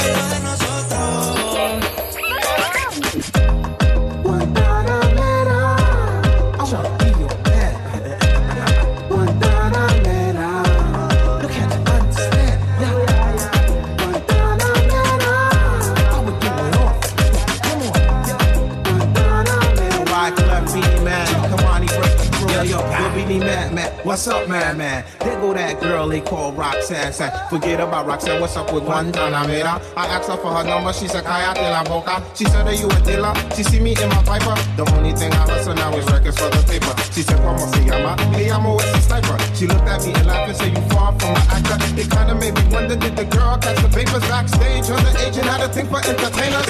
up, 24.11 24.49
man, 24.49 24.77
man? 24.77 25.05
There 25.20 25.40
go 25.40 25.55
that 25.55 25.81
girl 25.81 26.09
they 26.09 26.20
call 26.20 26.51
Roxanne. 26.53 27.12
Forget 27.49 27.79
about 27.79 28.07
Roxanne, 28.07 28.40
what's 28.40 28.57
up 28.57 28.73
with 28.73 28.83
Guantanamera? 28.83 29.81
I 29.96 30.07
asked 30.07 30.29
her 30.29 30.37
for 30.37 30.51
her 30.53 30.64
number, 30.64 30.92
she 30.92 31.07
said, 31.07 31.23
Kayate 31.23 31.70
la 31.70 31.85
boca. 31.85 32.20
She 32.35 32.44
said, 32.46 32.66
are 32.66 32.75
you 32.75 32.88
a 32.90 33.01
dealer? 33.03 33.33
She 33.55 33.62
see 33.62 33.79
me 33.79 33.94
in 33.94 34.09
my 34.09 34.20
Viper. 34.25 34.57
The 34.75 34.83
only 34.96 35.12
thing 35.12 35.31
I 35.33 35.46
hustle 35.46 35.75
now 35.75 35.94
is 35.94 36.05
records 36.11 36.37
for 36.37 36.51
the 36.51 36.59
paper. 36.66 36.90
She 37.14 37.23
said, 37.23 37.38
como 37.38 37.64
se 37.70 37.87
llama? 37.87 38.16
Me 38.33 38.51
llamo 38.51 38.79
Wesley 38.79 39.01
Sniper. 39.01 39.38
She 39.55 39.66
looked 39.68 39.87
at 39.87 40.03
me 40.05 40.12
and 40.12 40.27
laughed 40.27 40.49
and 40.49 40.57
said, 40.59 40.75
you 40.75 40.83
far 40.90 41.14
from 41.14 41.31
an 41.31 41.46
actor. 41.55 41.79
It 41.94 42.11
kinda 42.11 42.35
made 42.35 42.55
me 42.59 42.64
wonder, 42.75 42.96
did 42.96 43.14
the 43.14 43.25
girl 43.27 43.59
catch 43.59 43.79
the 43.79 43.88
papers 43.94 44.27
backstage? 44.27 44.87
Her 44.90 44.99
the 44.99 45.12
agent 45.23 45.46
had 45.46 45.61
a 45.62 45.68
thing 45.68 45.87
for 45.87 46.03
entertainers. 46.03 46.66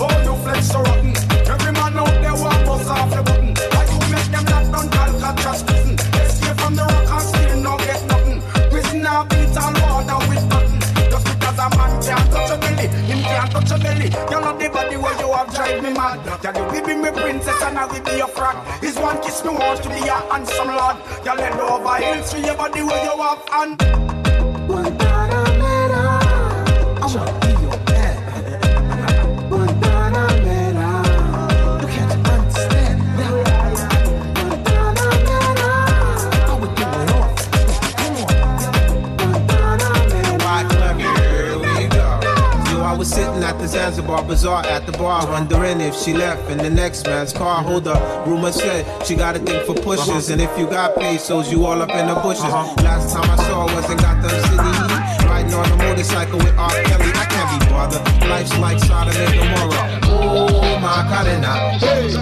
Oh, 0.00 0.08
you 0.24 0.32
flex 0.42 0.72
so 0.72 0.80
rotten. 0.80 1.12
Every 1.44 1.72
man 1.76 1.92
out 2.00 2.08
there 2.24 2.32
want 2.40 2.66
off 2.66 3.10
the 3.12 3.39
belly. 14.00 14.30
You're 14.30 14.40
not 14.40 14.58
the 14.58 14.68
body 14.68 14.96
where 14.96 15.18
you 15.18 15.32
have 15.32 15.54
drive 15.54 15.82
me 15.82 15.92
mad. 15.92 16.42
Tell 16.42 16.56
you 16.56 16.72
we 16.72 16.80
be 16.86 16.94
me 16.94 17.10
princess 17.10 17.62
and 17.62 17.78
I 17.78 17.86
will 17.86 18.02
be 18.02 18.16
your 18.16 18.28
frack. 18.28 18.80
This 18.80 18.98
one 18.98 19.20
kiss 19.22 19.44
me 19.44 19.50
wants 19.50 19.80
to 19.82 19.88
be 19.88 20.00
a 20.00 20.14
handsome 20.32 20.68
lad. 20.68 20.96
You 21.24 21.34
let 21.34 21.60
over 21.60 21.96
hills 21.96 22.32
for 22.32 22.38
your 22.38 22.56
body 22.56 22.82
where 22.82 23.04
you 23.04 23.22
have 23.22 23.42
and. 23.52 25.00
Here 25.00 25.09
the 43.60 43.68
Zanzibar 43.68 44.24
Bazaar 44.24 44.64
at 44.64 44.86
the 44.86 44.92
bar, 44.92 45.26
wondering 45.26 45.80
if 45.80 45.94
she 45.94 46.14
left 46.14 46.50
in 46.50 46.58
the 46.58 46.70
next 46.70 47.06
man's 47.06 47.32
car. 47.32 47.62
Hold 47.62 47.88
up, 47.88 48.26
rumor 48.26 48.52
said 48.52 48.84
she 49.06 49.14
got 49.14 49.36
a 49.36 49.38
thing 49.38 49.64
for 49.66 49.74
pushers, 49.74 50.30
and 50.30 50.40
if 50.40 50.58
you 50.58 50.66
got 50.66 50.96
pesos, 50.96 51.52
you 51.52 51.64
all 51.66 51.80
up 51.82 51.90
in 51.90 52.06
the 52.06 52.14
bushes. 52.14 52.44
Uh-huh. 52.44 52.82
Last 52.82 53.12
time 53.12 53.30
I 53.30 53.36
saw 53.44 53.66
was 53.66 53.90
in 53.90 53.98
Gotham 53.98 54.30
City, 54.48 55.26
riding 55.26 55.54
on 55.54 55.70
a 55.70 55.76
motorcycle 55.76 56.38
with 56.38 56.56
R. 56.56 56.70
Kelly. 56.70 57.12
I 57.14 57.26
can't 57.28 57.60
be 57.60 57.66
bothered. 57.68 58.28
Life's 58.28 58.56
like 58.58 58.78
Sodom 58.78 59.14
and 59.14 59.34
Gomorrah. 59.34 60.00
Oh 60.04 60.78
my 60.80 61.04
cadena. 61.10 61.76
Hey, 61.78 62.14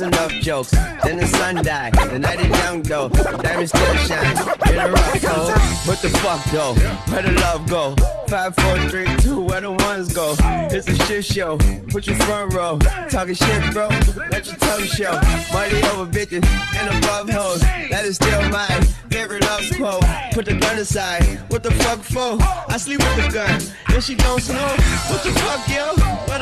It's 0.00 0.06
enough 0.06 0.30
jokes. 0.30 0.70
Then 1.02 1.16
the 1.16 1.26
sun 1.26 1.56
died. 1.56 1.92
The 1.92 2.20
night 2.20 2.38
is 2.38 2.56
young 2.60 2.82
though. 2.82 3.08
Diamonds 3.08 3.72
still 3.72 3.96
shine. 4.06 4.36
In 4.70 4.78
a 4.78 4.92
rough 4.92 5.20
coat. 5.20 5.50
What 5.88 5.98
the 6.00 6.08
fuck 6.22 6.44
though? 6.52 6.74
Where 7.10 7.22
the 7.22 7.32
love 7.32 7.68
go? 7.68 7.96
Five, 8.28 8.54
four, 8.54 8.78
three, 8.90 9.08
two, 9.16 9.40
where 9.40 9.60
the 9.60 9.72
ones 9.72 10.14
go? 10.14 10.36
It's 10.70 10.86
a 10.86 10.94
shit 11.06 11.24
show. 11.24 11.58
Put 11.88 12.06
your 12.06 12.14
front 12.14 12.54
row. 12.54 12.78
Talking 13.10 13.34
shit, 13.34 13.72
bro. 13.72 13.88
Let 14.30 14.46
your 14.46 14.54
tongue 14.58 14.84
show. 14.84 15.14
Money 15.52 15.82
over 15.90 16.06
bitches 16.06 16.46
and 16.76 17.04
above 17.04 17.30
hoes. 17.30 17.60
That 17.90 18.04
is 18.04 18.14
still 18.14 18.40
my 18.50 18.68
favorite 19.10 19.42
love 19.42 19.64
quote. 19.74 20.04
Put 20.30 20.44
the 20.44 20.54
gun 20.54 20.78
aside. 20.78 21.24
What 21.48 21.64
the 21.64 21.72
fuck 21.72 21.98
for? 21.98 22.38
I 22.72 22.76
sleep 22.76 23.00
with 23.00 23.16
the 23.16 23.32
gun. 23.32 23.60
And 23.88 24.04
she 24.04 24.14
don't 24.14 24.40
snow. 24.40 24.68
What 25.10 25.24
the 25.24 25.32
fuck, 25.40 25.68
yo? 25.68 25.92
Love 26.28 26.37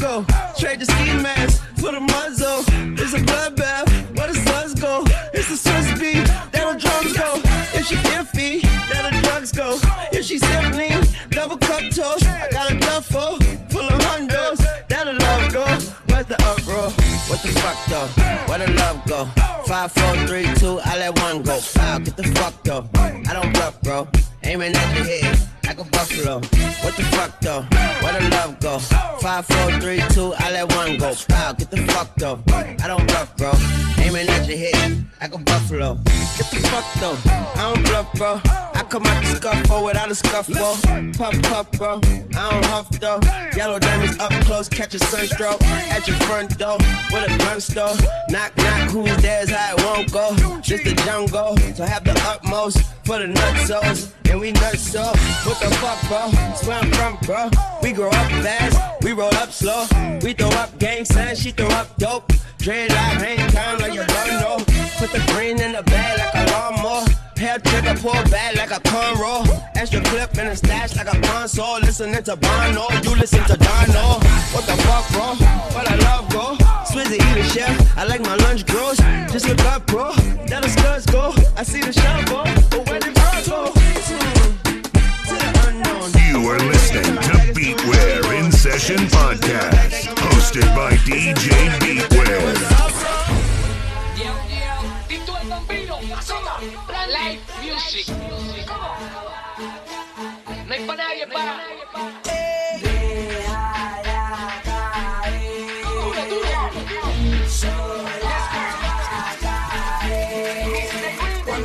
go? 0.00 0.24
Trade 0.58 0.80
the 0.80 0.86
ski 0.86 1.12
mask 1.22 1.62
for 1.76 1.92
the 1.92 2.00
muzzle. 2.00 2.64
It's 2.98 3.12
a 3.12 3.18
bloodbath. 3.18 3.88
Where 4.16 4.28
the 4.28 4.34
suns 4.34 4.74
go? 4.74 5.04
It's 5.34 5.48
the 5.48 5.56
Swiss 5.56 5.98
beat. 6.00 6.26
That'll 6.52 6.78
drums 6.78 7.12
go. 7.16 7.40
If 7.76 7.86
she 7.86 7.96
iffy, 8.16 8.62
that 8.90 9.12
the 9.12 9.28
drugs 9.28 9.52
go. 9.52 9.78
If 10.12 10.24
she 10.24 10.38
simply 10.38 10.90
double 11.30 11.58
cup 11.58 11.82
toast, 11.92 12.26
I 12.26 12.48
got 12.50 12.72
a 12.72 12.78
duffel 12.78 13.36
full 13.68 13.86
of 13.86 14.00
hundos. 14.00 14.58
That'll 14.88 15.16
love 15.16 15.52
go. 15.52 15.64
Where's 16.08 16.26
the 16.26 16.38
uproar? 16.50 16.90
What 17.28 17.42
the 17.42 17.52
fuck 17.60 17.78
though? 17.86 18.08
Where 18.48 18.58
the 18.58 18.72
love 18.72 19.04
go? 19.06 19.24
Five, 19.66 19.92
four, 19.92 20.16
three, 20.26 20.48
two, 20.54 20.80
I 20.84 20.98
let 20.98 21.18
one 21.20 21.42
go. 21.42 21.58
Foul, 21.58 22.00
get 22.00 22.16
the 22.16 22.24
fuck 22.34 22.54
though. 22.64 22.88
I 22.94 23.32
don't 23.34 23.52
bluff, 23.52 23.80
bro. 23.82 24.08
Aiming 24.44 24.74
at 24.74 24.94
the 24.96 25.04
head 25.04 25.49
like 25.70 25.86
a 25.86 25.90
buffalo. 25.90 26.34
What 26.82 26.96
the 26.96 27.04
fuck 27.14 27.40
though? 27.40 27.62
Where 28.02 28.20
the 28.20 28.28
love 28.30 28.58
go? 28.58 28.78
Five, 29.20 29.46
four, 29.46 29.70
three, 29.78 30.02
two, 30.10 30.34
I 30.36 30.50
let 30.50 30.74
one 30.74 30.98
go. 30.98 31.14
Foul, 31.14 31.54
get 31.54 31.70
the 31.70 31.76
fuck 31.92 32.12
though. 32.16 32.42
I 32.48 32.88
don't 32.88 33.06
bluff, 33.06 33.36
bro. 33.36 33.52
Aiming 33.98 34.28
at 34.28 34.48
your 34.48 34.58
head 34.58 35.04
like 35.20 35.32
a 35.32 35.38
buffalo. 35.38 35.94
Get 36.38 36.50
the 36.50 36.60
fuck 36.70 36.86
though. 37.00 37.16
I 37.30 37.72
don't 37.72 37.84
bluff, 37.84 38.12
bro. 38.14 38.40
I 38.44 38.82
come 38.88 39.06
out 39.06 39.22
the 39.22 39.36
scuffle 39.36 39.76
oh, 39.76 39.84
without 39.84 40.10
a 40.10 40.14
scuffle. 40.14 40.54
Puff, 41.12 41.42
puff, 41.42 41.70
bro. 41.72 42.00
I 42.34 42.50
don't 42.50 42.64
huff 42.64 42.90
though. 42.98 43.20
Yellow 43.56 43.78
diamonds 43.78 44.18
up 44.18 44.32
close, 44.46 44.68
catch 44.68 44.94
a 44.94 44.98
sunstroke 44.98 45.62
at 45.62 46.08
your 46.08 46.16
front 46.26 46.58
door 46.58 46.78
with 47.12 47.30
a 47.30 47.38
gun 47.38 47.60
store. 47.60 47.94
Knock, 48.28 48.56
knock, 48.56 48.90
who's 48.90 49.16
there's 49.18 49.50
how 49.50 49.76
it 49.76 49.84
won't 49.84 50.12
go. 50.12 50.34
Just 50.62 50.82
the 50.84 50.94
jungle, 51.04 51.56
so 51.74 51.84
have 51.84 52.02
the 52.02 52.18
utmost 52.26 52.82
for 53.04 53.18
the 53.18 53.26
nutsos. 53.26 54.12
And 54.30 54.40
we 54.40 54.52
nuts 54.52 54.92
so. 54.92 55.02
What 55.02 55.59
the 55.60 55.70
fuck, 55.76 56.00
bro? 56.08 56.30
That's 56.30 56.66
where 56.66 56.78
I'm 56.78 56.90
from, 56.92 57.18
bro. 57.26 57.50
We 57.82 57.92
grow 57.92 58.08
up 58.08 58.30
fast, 58.42 59.02
we 59.02 59.12
roll 59.12 59.34
up 59.34 59.50
slow. 59.50 59.86
We 60.22 60.32
throw 60.32 60.48
up 60.48 60.78
gang 60.78 61.04
signs, 61.04 61.40
she 61.40 61.50
throw 61.50 61.68
up 61.68 61.96
dope. 61.96 62.32
Dreadlock, 62.58 63.22
hang 63.24 63.50
down 63.50 63.78
like 63.78 63.94
you 63.94 64.04
don't 64.04 64.40
know. 64.40 64.56
Put 64.98 65.12
the 65.12 65.22
green 65.32 65.60
in 65.60 65.72
the 65.72 65.82
bag 65.82 66.18
like 66.18 66.34
a 66.34 66.52
lawnmower. 66.52 67.06
Hair 67.36 67.58
trigger, 67.60 67.94
pull 67.94 68.12
back 68.30 68.54
like 68.56 68.70
a 68.70 68.80
cornrow. 68.80 69.48
Extra 69.74 70.02
clip 70.02 70.36
in 70.36 70.46
a 70.48 70.56
stash 70.56 70.94
like 70.94 71.08
a 71.08 71.18
console. 71.22 71.80
Listening 71.80 72.22
to 72.22 72.36
Bono, 72.36 72.86
you 73.02 73.16
listen 73.16 73.42
to 73.44 73.56
Dono. 73.56 74.20
What 74.52 74.66
the 74.66 74.76
fuck, 74.84 75.08
bro? 75.12 75.34
What 75.74 75.90
I 75.90 75.96
love, 75.96 76.28
go. 76.30 76.56
Swizzy 76.84 77.14
eat 77.14 77.38
a 77.38 77.44
chef. 77.44 77.96
I 77.96 78.04
like 78.04 78.20
my 78.20 78.36
lunch 78.36 78.66
gross. 78.66 78.98
Just 79.32 79.48
look 79.48 79.60
up, 79.64 79.86
bro. 79.86 80.12
That 80.48 80.62
the 80.62 80.68
studs 80.68 81.06
go. 81.06 81.32
I 81.56 81.62
see 81.62 81.80
the 81.80 81.92
shovel, 81.92 82.44
but 82.70 82.88
where 82.90 83.00
the 83.00 83.10
girls 83.10 83.48
go? 83.48 84.39
You 85.80 86.48
are 86.50 86.58
listening 86.58 87.16
to 87.16 87.52
Beatware 87.56 88.38
in 88.38 88.52
Session 88.52 88.98
Podcast, 89.08 90.12
hosted 90.14 90.68
by 90.76 90.92
DJ 91.08 91.48
Beatware. 91.80 92.56
Music. 97.62 98.06
No 100.66 100.74
hay 100.74 100.84
pa' 100.86 100.96
nadie, 100.96 101.26
pa. 101.26 101.60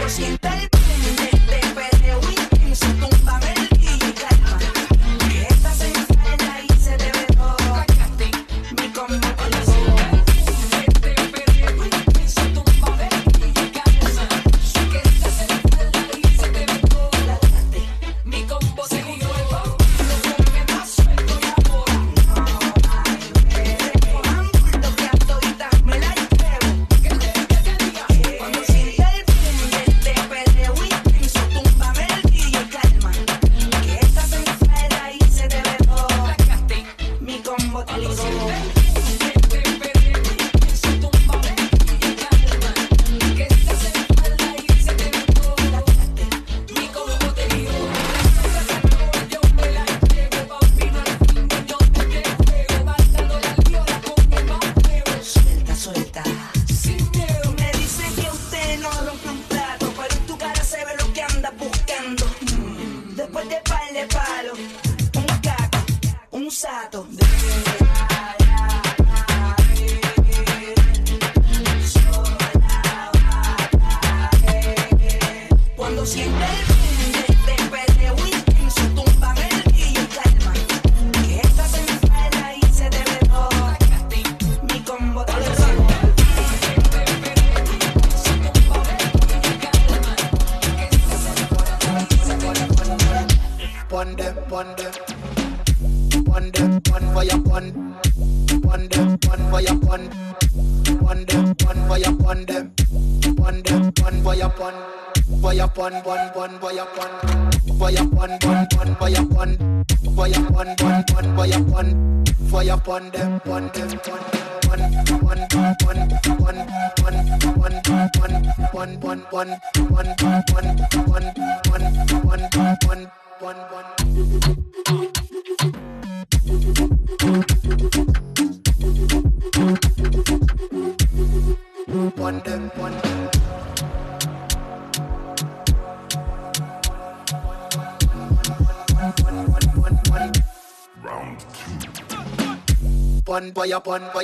Sienta 0.07 0.53
el 0.61 0.74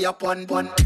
fire 0.01 0.13
pon 0.13 0.45
pon. 0.47 0.80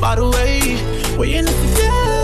By 0.00 0.14
the 0.14 0.28
way, 0.28 1.16
we're 1.18 1.38
in 1.38 1.46
together. 1.46 2.23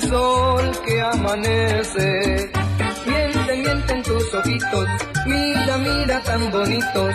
Sol 0.00 0.70
que 0.84 1.00
amanece. 1.00 2.50
Miente, 3.06 3.56
miente 3.56 3.92
en 3.92 4.02
tus 4.02 4.34
ojitos, 4.34 4.88
mira, 5.26 5.78
mira 5.78 6.20
tan 6.22 6.50
bonitos. 6.50 7.14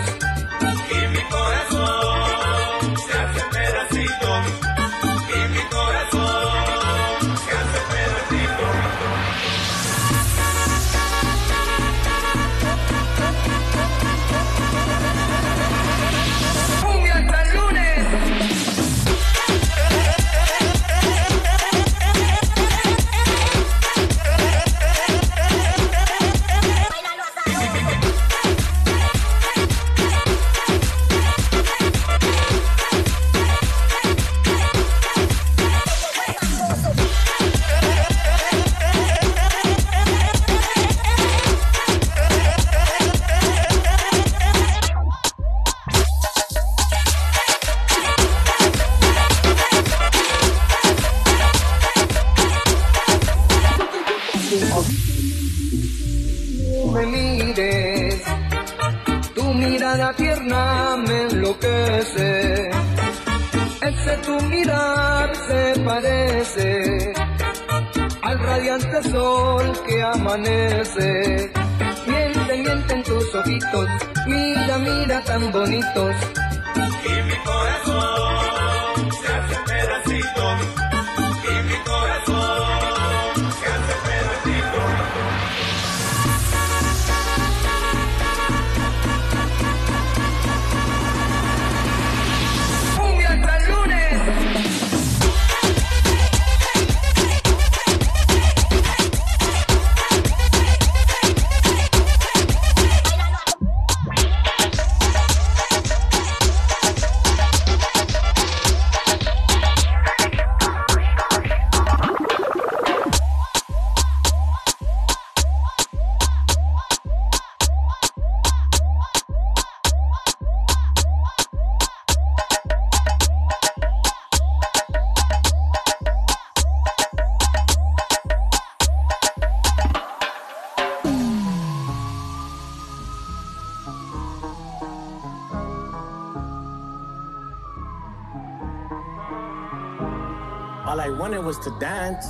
All 140.92 141.00
I 141.00 141.08
wanted 141.08 141.42
was 141.42 141.58
to 141.60 141.70
dance. 141.80 142.26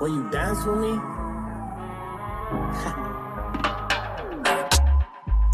Will 0.00 0.08
you 0.08 0.28
dance 0.32 0.66
with 0.66 0.78
me? 0.82 0.90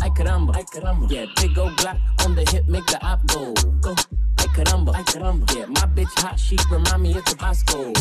Ay 0.01 0.09
caramba, 0.17 0.57
ay 0.57 0.65
caramba. 0.65 1.05
Yeah, 1.11 1.27
big 1.37 1.59
old 1.59 1.77
Glock 1.77 2.01
on 2.25 2.35
the 2.35 2.49
hip, 2.51 2.67
make 2.67 2.87
the 2.87 2.99
op 3.05 3.21
go. 3.27 3.53
Go. 3.85 3.95
Ay 4.41 4.49
caramba, 4.57 4.97
ay 4.97 5.03
caramba. 5.05 5.45
Yeah, 5.55 5.67
my 5.67 5.85
bitch 5.93 6.17
hot, 6.17 6.41
she 6.41 6.57
remind 6.71 7.03
me 7.03 7.13
of 7.13 7.23
Tabasco. 7.27 7.93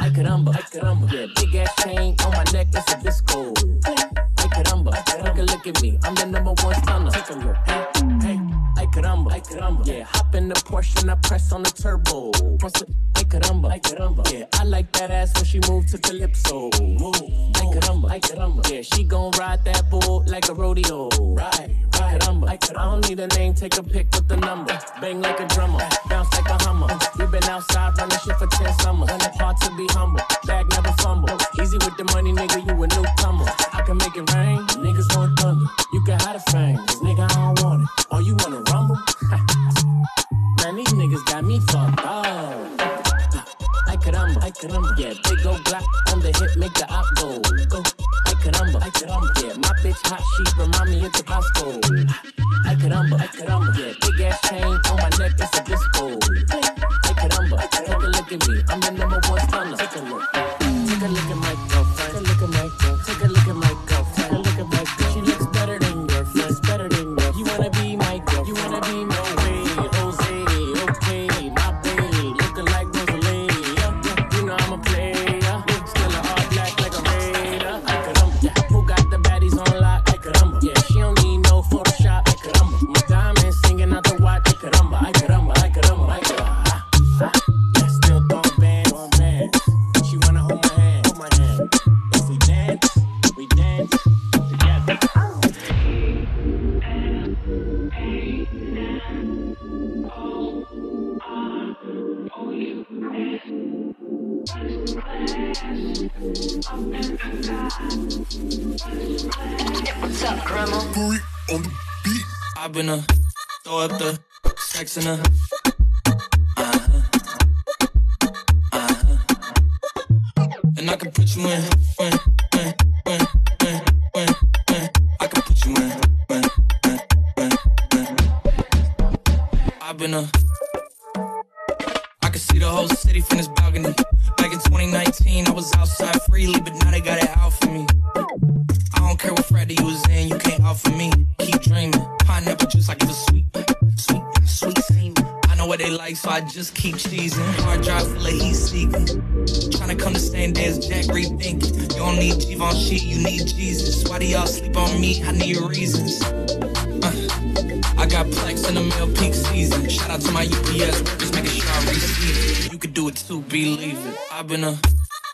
Ay 0.00 0.10
caramba, 0.10 0.50
ay 0.50 0.66
caramba. 0.74 1.06
Yeah, 1.12 1.26
big 1.36 1.54
ass 1.54 1.70
chain 1.84 2.16
on 2.26 2.32
my 2.32 2.42
neck, 2.52 2.66
it's 2.74 2.92
a 2.92 3.00
disco. 3.00 3.54
Ay 4.42 4.48
caramba, 4.50 4.90
caramba. 5.06 5.36
Take 5.36 5.46
look 5.54 5.66
at 5.68 5.82
me, 5.82 5.98
I'm 6.02 6.16
the 6.16 6.26
number 6.26 6.52
one 6.64 6.74
stunner. 6.82 7.12
Take 7.12 7.30
a 7.30 7.34
look, 7.34 7.56
hey. 7.68 7.89
Caramba, 9.00 9.32
ay 9.32 9.40
caramba. 9.40 9.86
Yeah, 9.86 10.04
hop 10.04 10.34
in 10.34 10.48
the 10.48 10.54
Porsche 10.54 11.00
and 11.00 11.10
I 11.10 11.14
press 11.14 11.52
on 11.52 11.62
the 11.62 11.70
turbo. 11.70 12.32
Press 12.58 12.82
it, 12.82 12.88
caramba, 13.30 13.70
ay 13.70 13.78
caramba. 13.78 14.22
Yeah, 14.32 14.46
I 14.54 14.64
like 14.64 14.90
that 14.92 15.10
ass 15.10 15.32
when 15.36 15.44
she 15.44 15.60
move 15.68 15.86
to 15.86 15.98
calypso. 15.98 16.70
Move, 16.82 17.22
ay 17.56 17.66
caramba, 17.72 18.10
ay 18.10 18.20
caramba. 18.20 18.68
Yeah, 18.68 18.82
she 18.82 19.04
gon' 19.04 19.30
ride 19.38 19.64
that 19.64 19.88
bull 19.88 20.24
like 20.26 20.48
a 20.48 20.54
rodeo. 20.54 21.08
Right, 21.20 21.70
ay 21.94 22.18
caramba, 22.18 22.48
ay 22.50 22.58
caramba. 22.58 22.78
I 22.80 22.84
don't 22.90 23.08
need 23.08 23.20
a 23.20 23.28
name, 23.38 23.54
take 23.54 23.78
a 23.78 23.82
pic 23.82 24.06
with 24.14 24.26
the 24.28 24.36
number. 24.36 24.76
Bang 25.00 25.22
like 25.22 25.38
a 25.38 25.46
drummer, 25.46 25.78
bounce 26.08 26.32
like 26.34 26.48
a 26.48 26.58
hummer. 26.64 26.88
We 27.18 27.26
been 27.26 27.44
outside 27.44 27.96
running 27.98 28.18
shit 28.18 28.36
for 28.36 28.48
10 28.48 28.72
summers. 28.80 29.10
Hard 29.38 29.56
to 29.62 29.76
be 29.76 29.86
humble, 29.90 30.22
bag 30.46 30.68
never 30.70 30.92
fumble. 30.98 31.38
Easy 31.60 31.78
with 31.78 31.96
the 31.96 32.04
money, 32.12 32.32
nigga, 32.32 32.66
you 32.66 32.82
a 32.82 32.86
newcomer. 32.86 33.46
I 33.72 33.82
can 33.86 33.96
make 33.96 34.16
it 34.16 34.26
rain, 34.34 34.58
niggas 34.82 35.16
want 35.16 35.38
thunder. 35.38 35.66
You 35.92 36.02
can 36.02 36.18
hide 36.18 36.36
a 36.36 36.40
frame, 36.50 36.76
cause 36.76 37.00
nigga, 37.00 37.30
I 37.30 37.54
don't 37.54 37.62
want 37.62 37.82
it. 37.82 38.06
Oh, 38.10 38.18
you 38.18 38.34
wanna 38.40 38.62
rumble? 38.72 38.98
Man, 40.58 40.76
these 40.76 40.92
niggas 40.92 41.24
got 41.26 41.44
me 41.44 41.60
fucked 41.60 42.04
up. 42.04 42.19
Caramba. 44.60 44.92
Yeah, 44.98 45.14
big 45.24 45.46
old 45.46 45.64
black 45.64 45.82
on 46.12 46.20
the 46.20 46.28
hip, 46.36 46.54
make 46.58 46.74
the 46.74 46.84
op 46.92 47.06
go. 47.16 47.40
Go. 47.72 47.80
Ay 48.28 48.34
caramba, 48.44 48.78
ay 48.84 48.90
caramba. 48.92 49.28
Yeah, 49.40 49.56
my 49.56 49.72
bitch 49.80 49.96
hot, 50.04 50.20
she 50.20 50.44
remind 50.60 50.90
me 50.90 51.06
of 51.06 51.12
Tabasco. 51.12 51.80
Ay 52.68 52.76
caramba, 52.76 53.16
ay 53.16 53.28
caramba. 53.32 53.72
Yeah, 53.72 53.96
big 54.04 54.20
ass 54.20 54.36
chain 54.50 54.64
on 54.64 54.96
my 55.00 55.08
neck, 55.16 55.32
it's 55.40 55.56
a 55.56 55.64
disco. 55.64 56.12
Ay 57.08 57.14
caramba. 57.16 57.56
Take 57.72 57.88
a 57.88 57.96
look 58.04 58.32
at 58.32 58.48
me, 58.48 58.62
I'm 58.68 58.79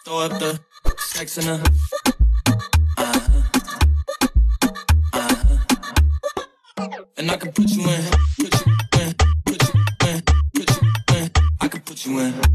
Throw 0.06 0.20
up 0.20 0.38
the 0.38 0.60
sex 0.98 1.36
in 1.36 1.46
her. 1.46 1.60
Uh-huh. 2.96 3.42
Uh-huh. 5.12 5.56
uh-huh. 6.78 7.04
And 7.16 7.28
I 7.28 7.36
can 7.36 7.50
put 7.50 7.68
you 7.70 7.82
in, 7.88 8.04
put 8.38 8.66
you 8.66 8.72
in, 9.00 9.14
put 9.44 9.74
you 9.74 9.80
in, 10.06 10.22
put 10.54 10.70
you 10.70 10.88
in. 11.16 11.30
I 11.60 11.66
can 11.66 11.80
put 11.80 12.06
you 12.06 12.20
in. 12.20 12.45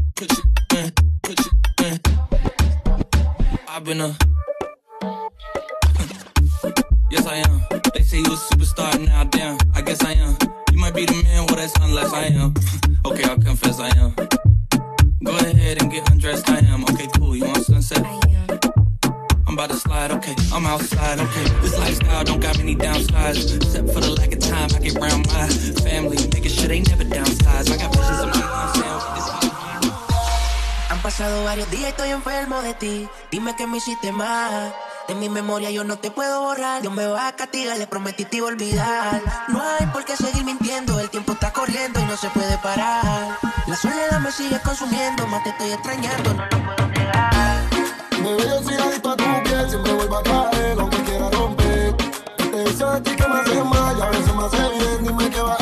Dime 33.30 33.54
que 33.54 33.68
me 33.68 33.76
hiciste 33.76 34.10
más. 34.10 34.72
De 35.06 35.14
mi 35.14 35.28
memoria 35.28 35.70
yo 35.70 35.84
no 35.84 35.98
te 35.98 36.10
puedo 36.10 36.42
borrar. 36.42 36.82
Dios 36.82 36.92
me 36.92 37.06
va 37.06 37.28
a 37.28 37.32
castigar, 37.36 37.78
le 37.78 37.86
prometí 37.86 38.24
te 38.24 38.38
iba 38.38 38.48
a 38.48 38.50
olvidar. 38.50 39.22
No 39.48 39.62
hay 39.62 39.86
por 39.86 40.04
qué 40.04 40.16
seguir 40.16 40.44
mintiendo. 40.44 40.98
El 40.98 41.08
tiempo 41.08 41.32
está 41.32 41.52
corriendo 41.52 42.00
y 42.00 42.04
no 42.04 42.16
se 42.16 42.28
puede 42.30 42.58
parar. 42.58 43.38
La 43.68 43.76
soledad 43.76 44.18
me 44.18 44.32
sigue 44.32 44.58
consumiendo. 44.64 45.28
Más 45.28 45.44
te 45.44 45.50
estoy 45.50 45.70
extrañando, 45.70 46.34
no 46.34 46.44
lo 46.44 46.64
puedo 46.64 46.88
negar. 46.88 47.62
Bebé, 48.20 48.48
yo 48.48 48.62
soy 48.64 48.74
adicto 48.74 49.10
a 49.10 49.16
tu 49.16 49.42
piel. 49.44 49.70
Siempre 49.70 49.92
vuelvo 49.92 50.16
a 50.16 50.22
caer, 50.24 50.54
eh, 50.54 50.76
aunque 50.76 51.02
quiera 51.04 51.30
romper. 51.30 51.96
Te 52.36 52.56
deseo 52.56 53.02
que 53.02 53.28
me 53.28 53.40
hace 53.40 53.62
mal 53.62 53.96
y 53.96 54.02
a 54.02 54.06
veces 54.06 54.34
me 54.34 54.44
hace 54.44 54.68
bien. 54.70 55.04
Dime 55.04 55.30
que 55.30 55.40
va 55.40 55.61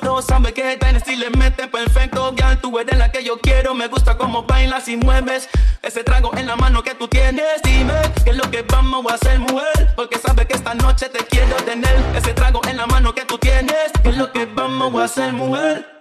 puesto. 0.00 0.22
Sabe 0.22 0.52
que 0.52 0.76
tan 0.76 1.02
si 1.04 1.16
le 1.16 1.30
mete 1.30 1.68
perfecto. 1.68 2.34
Girl, 2.36 2.58
tú 2.60 2.78
eres 2.78 2.98
la 2.98 3.10
que 3.10 3.22
yo 3.22 3.38
quiero. 3.38 3.74
Me 3.74 3.88
gusta 3.88 4.16
cómo 4.16 4.42
bailas 4.44 4.88
y 4.88 4.96
mueves. 4.96 5.48
Ese 5.82 6.02
trago 6.02 6.36
en 6.36 6.46
la 6.46 6.56
mano 6.56 6.82
que 6.82 6.94
tú 6.94 7.08
tienes. 7.08 7.62
Dime 7.62 7.94
qué 8.24 8.30
es 8.30 8.36
lo 8.36 8.50
que 8.50 8.62
vamos 8.62 9.04
a 9.10 9.14
hacer, 9.14 9.38
mujer. 9.38 9.92
Porque 9.96 10.18
sabe 10.18 10.46
que 10.46 10.54
esta 10.54 10.74
noche 10.74 11.08
te 11.08 11.24
quiero 11.24 11.56
tener. 11.56 11.96
Ese 12.16 12.32
trago 12.34 12.60
en 12.68 12.76
la 12.76 12.86
mano 12.86 13.14
que 13.14 13.24
tú 13.24 13.38
tienes. 13.38 13.92
¿Qué 14.02 14.10
es 14.10 14.16
lo 14.16 14.32
que 14.32 14.46
vamos 14.46 14.94
a 15.00 15.04
hacer, 15.04 15.32
mujer? 15.32 15.93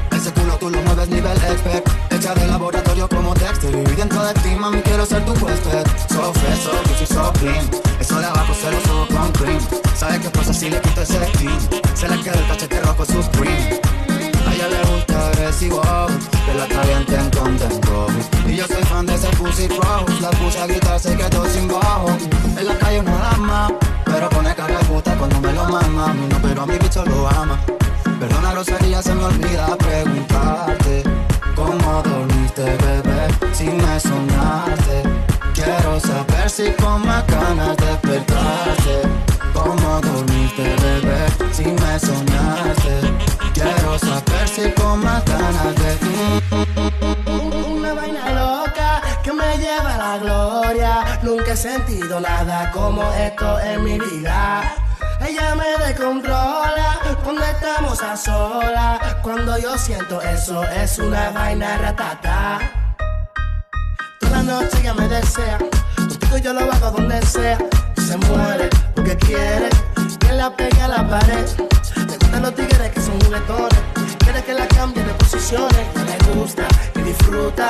tú 0.61 0.69
lo 0.69 0.79
mueves 0.83 1.09
nivel 1.09 1.37
expert 1.37 1.83
Hecha 2.11 2.35
de 2.35 2.45
laboratorio 2.45 3.09
como 3.09 3.33
Dexter. 3.33 3.75
Vivir 3.75 3.95
dentro 3.95 4.23
de 4.23 4.33
ti, 4.35 4.49
mami, 4.55 4.79
quiero 4.81 5.05
ser 5.05 5.25
tu 5.25 5.31
huésped. 5.43 5.87
So 6.07 6.31
fresh, 6.33 6.59
so 6.59 6.71
juicy, 6.85 7.05
so 7.05 7.33
clean. 7.39 7.65
Eso 7.99 8.19
de 8.19 8.25
abajo 8.27 8.53
se 8.53 8.69
lo 8.69 8.79
subo 8.81 9.07
con 9.07 9.31
cream. 9.31 9.59
¿Sabes 9.95 10.19
qué 10.19 10.29
pasa 10.29 10.53
si 10.53 10.69
le 10.69 10.79
quito 10.81 11.01
ese 11.01 11.25
skin? 11.33 11.57
Se 11.95 12.07
le 12.07 12.21
queda 12.21 12.35
el 12.35 12.47
cachete 12.47 12.79
rojo 12.81 13.05
supreme 13.05 13.81
a 14.45 14.53
ella 14.53 14.67
le 14.67 14.81
gusta 14.91 15.27
agresivo, 15.27 15.81
que 16.45 16.53
la 16.55 16.67
calienten 16.67 17.29
con 17.29 17.57
dembow 17.57 18.07
Y 18.47 18.55
yo 18.55 18.65
soy 18.65 18.83
fan 18.83 19.05
de 19.05 19.13
ese 19.13 19.27
pussy 19.37 19.67
cross 19.67 20.19
La 20.19 20.31
puse 20.31 20.59
a 20.59 20.65
gritar, 20.67 20.99
se 20.99 21.15
quedó 21.15 21.45
sin 21.47 21.67
bajo. 21.67 22.09
En 22.57 22.67
la 22.67 22.77
calle 22.77 22.99
una 22.99 23.17
dama, 23.17 23.67
pero 24.03 24.29
pone 24.29 24.53
cara 24.55 24.79
puta 24.79 25.15
cuando 25.15 25.39
me 25.39 25.53
lo 25.53 25.65
mama. 25.65 26.11
A 26.11 26.13
mí 26.13 26.27
no, 26.29 26.37
pero 26.41 26.63
a 26.63 26.65
mi 26.65 26.77
bicho 26.77 27.05
lo 27.05 27.27
ama 27.29 27.59
Perdona 28.21 28.51
grosería, 28.51 29.01
se 29.01 29.15
me 29.15 29.23
olvida 29.23 29.75
preguntarte 29.77 31.01
¿Cómo 31.55 32.03
dormiste, 32.03 32.65
bebé? 32.65 33.27
Si 33.51 33.63
me 33.63 33.99
soñaste 33.99 35.01
Quiero 35.55 35.99
saber 35.99 36.47
si 36.47 36.69
con 36.73 37.03
más 37.03 37.25
ganas 37.25 37.75
despertaste 37.77 39.01
¿Cómo 39.55 39.99
dormiste, 40.01 40.61
bebé? 40.61 41.25
Si 41.51 41.63
me 41.65 41.99
soñaste 41.99 43.01
Quiero 43.55 43.97
saber 43.97 44.47
si 44.47 44.69
con 44.79 45.03
más 45.03 45.25
ganas 45.25 45.75
de 45.81 45.97
Una 47.71 47.95
vaina 47.95 48.29
loca 48.33 49.01
que 49.23 49.33
me 49.33 49.57
lleva 49.57 49.95
a 49.95 49.97
la 49.97 50.17
gloria. 50.19 51.19
Nunca 51.23 51.53
he 51.53 51.57
sentido 51.57 52.19
nada 52.19 52.69
como 52.69 53.01
esto 53.13 53.59
en 53.61 53.83
mi 53.83 53.97
vida. 53.97 54.90
Ella 55.41 55.55
me 55.55 55.85
descontrola 55.85 56.99
cuando 57.23 57.43
estamos 57.43 58.01
a 58.03 58.15
solas. 58.15 58.99
Cuando 59.23 59.57
yo 59.57 59.75
siento 59.75 60.21
eso, 60.21 60.63
es 60.63 60.99
una 60.99 61.31
vaina 61.31 61.77
ratata. 61.77 62.59
Toda 64.19 64.37
la 64.37 64.43
noche 64.43 64.77
ella 64.81 64.93
me 64.93 65.07
desea. 65.07 65.57
Contigo 65.95 66.37
yo 66.37 66.53
lo 66.53 66.71
hago 66.71 66.91
donde 66.91 67.19
sea. 67.25 67.57
Se 67.97 68.17
muere 68.17 68.69
porque 68.93 69.17
quiere 69.17 69.69
que 70.19 70.31
la 70.33 70.55
pegue 70.55 70.79
a 70.79 70.87
la 70.87 71.09
pared. 71.09 71.45
Le 71.95 72.17
gustan 72.17 72.41
los 72.43 72.53
tigres 72.55 72.91
que 72.91 73.01
son 73.01 73.19
juguetones. 73.21 73.79
Quiere 74.19 74.43
que 74.43 74.53
la 74.53 74.67
cambie 74.67 75.03
de 75.03 75.13
posiciones. 75.15 75.87
Le 75.95 76.33
gusta 76.35 76.67
y 76.95 76.99
disfruta. 77.01 77.67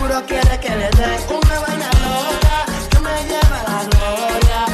Puro 0.00 0.20
quiere 0.26 0.58
que 0.58 0.70
le 0.70 0.90
dé 0.90 1.18
una 1.28 1.60
vaina 1.60 1.90
loca 2.02 2.64
que 2.90 2.98
me 2.98 3.24
lleva 3.28 3.60
a 3.60 3.70
la 3.70 3.84
gloria. 3.84 4.73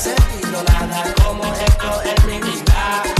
Sentido 0.00 0.64
nada 0.66 1.14
como 1.22 1.44
esto 1.44 2.02
en 2.04 2.26
mi 2.26 2.38
vida. 2.40 3.19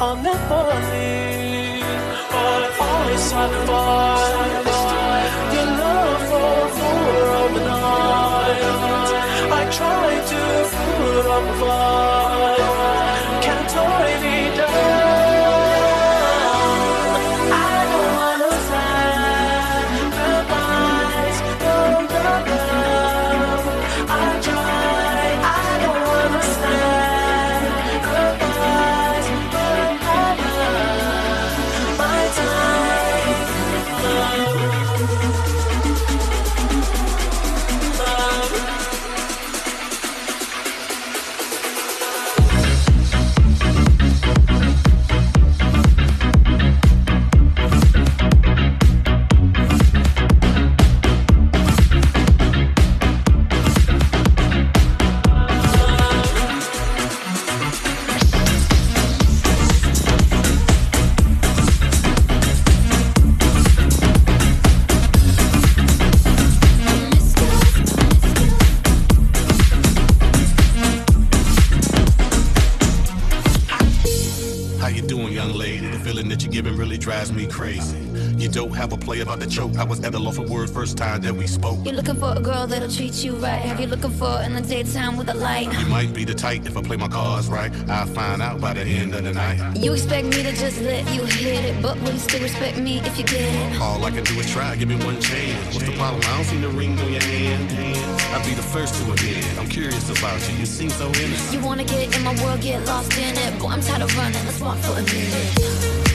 on 0.00 0.22
the 0.22 0.34
morning. 0.48 1.82
Always 2.78 3.32
on. 3.32 4.26
Your 5.54 5.68
love 5.80 6.22
for 6.30 6.68
fool 6.76 7.28
of 7.40 7.54
the 7.54 7.60
night. 7.60 8.60
I 9.52 9.62
try 9.70 10.08
to 10.30 10.40
fool 10.72 12.05
that 81.22 81.34
we 81.34 81.46
spoke. 81.46 81.78
You're 81.84 81.94
looking 81.94 82.16
for 82.16 82.32
a 82.36 82.40
girl 82.40 82.66
that'll 82.66 82.88
treat 82.88 83.24
you 83.24 83.34
right. 83.36 83.60
Have 83.60 83.80
you 83.80 83.86
looking 83.86 84.10
for 84.10 84.40
in 84.42 84.54
the 84.54 84.60
daytime 84.60 85.16
with 85.16 85.28
a 85.28 85.34
light? 85.34 85.72
You 85.78 85.86
might 85.86 86.12
be 86.12 86.24
the 86.24 86.34
type 86.34 86.66
if 86.66 86.76
I 86.76 86.82
play 86.82 86.96
my 86.96 87.08
cards 87.08 87.48
right. 87.48 87.72
I'll 87.88 88.06
find 88.06 88.42
out 88.42 88.60
by 88.60 88.74
the 88.74 88.82
end 88.82 89.14
of 89.14 89.24
the 89.24 89.32
night. 89.32 89.76
You 89.76 89.92
expect 89.92 90.26
me 90.26 90.42
to 90.42 90.52
just 90.52 90.80
let 90.82 91.04
you 91.14 91.22
hit 91.24 91.64
it, 91.64 91.82
but 91.82 92.00
will 92.00 92.12
you 92.12 92.18
still 92.18 92.42
respect 92.42 92.78
me 92.78 92.98
if 93.00 93.18
you 93.18 93.24
get 93.24 93.40
it? 93.40 93.80
All 93.80 94.04
I 94.04 94.10
can 94.10 94.24
do 94.24 94.34
is 94.38 94.50
try, 94.50 94.76
give 94.76 94.88
me 94.88 94.96
one 94.96 95.20
chance. 95.20 95.74
What's 95.74 95.86
the 95.86 95.96
problem? 95.96 96.22
I 96.24 96.36
don't 96.36 96.44
see 96.44 96.60
the 96.60 96.68
ring 96.68 96.98
on 96.98 97.12
your 97.12 97.22
hand. 97.22 97.70
I'll 98.34 98.44
be 98.44 98.54
the 98.54 98.62
first 98.62 98.94
to 98.94 99.12
admit 99.12 99.38
it. 99.38 99.58
I'm 99.58 99.68
curious 99.68 100.08
about 100.10 100.40
you. 100.50 100.56
You 100.58 100.66
seem 100.66 100.90
so 100.90 101.06
innocent. 101.08 101.52
You 101.52 101.64
wanna 101.64 101.84
get 101.84 102.16
in 102.16 102.22
my 102.22 102.34
world, 102.42 102.60
get 102.60 102.84
lost 102.86 103.16
in 103.18 103.36
it. 103.36 103.58
Boy, 103.58 103.68
I'm 103.68 103.80
tired 103.80 104.02
of 104.02 104.16
running. 104.16 104.44
Let's 104.44 104.60
walk 104.60 104.78
for 104.78 104.92
a 104.92 105.02
minute. 105.02 106.05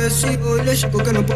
I 0.00 0.08
see 0.08 0.28
recibo 0.28 0.56
el 0.56 0.66
eco 0.66 1.04
que 1.04 1.12
no 1.12 1.26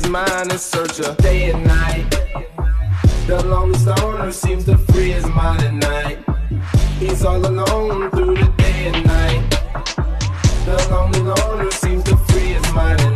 his 0.00 0.10
mind 0.10 0.52
in 0.52 0.58
search 0.58 1.00
of 1.00 1.16
day 1.18 1.50
and 1.50 1.64
night. 1.66 2.10
The 3.26 3.42
lonely 3.44 3.78
loner 3.84 4.32
seems 4.32 4.64
to 4.64 4.78
free 4.78 5.10
his 5.10 5.26
mind 5.26 5.62
at 5.62 5.74
night. 5.74 6.18
He's 6.98 7.24
all 7.24 7.44
alone 7.44 8.10
through 8.10 8.36
the 8.36 8.52
day 8.56 8.92
and 8.92 9.06
night. 9.06 9.50
The 10.64 10.88
lonely 10.90 11.20
loner 11.20 11.70
seems 11.70 12.04
to 12.04 12.16
free 12.16 12.52
his 12.54 12.72
mind 12.72 13.09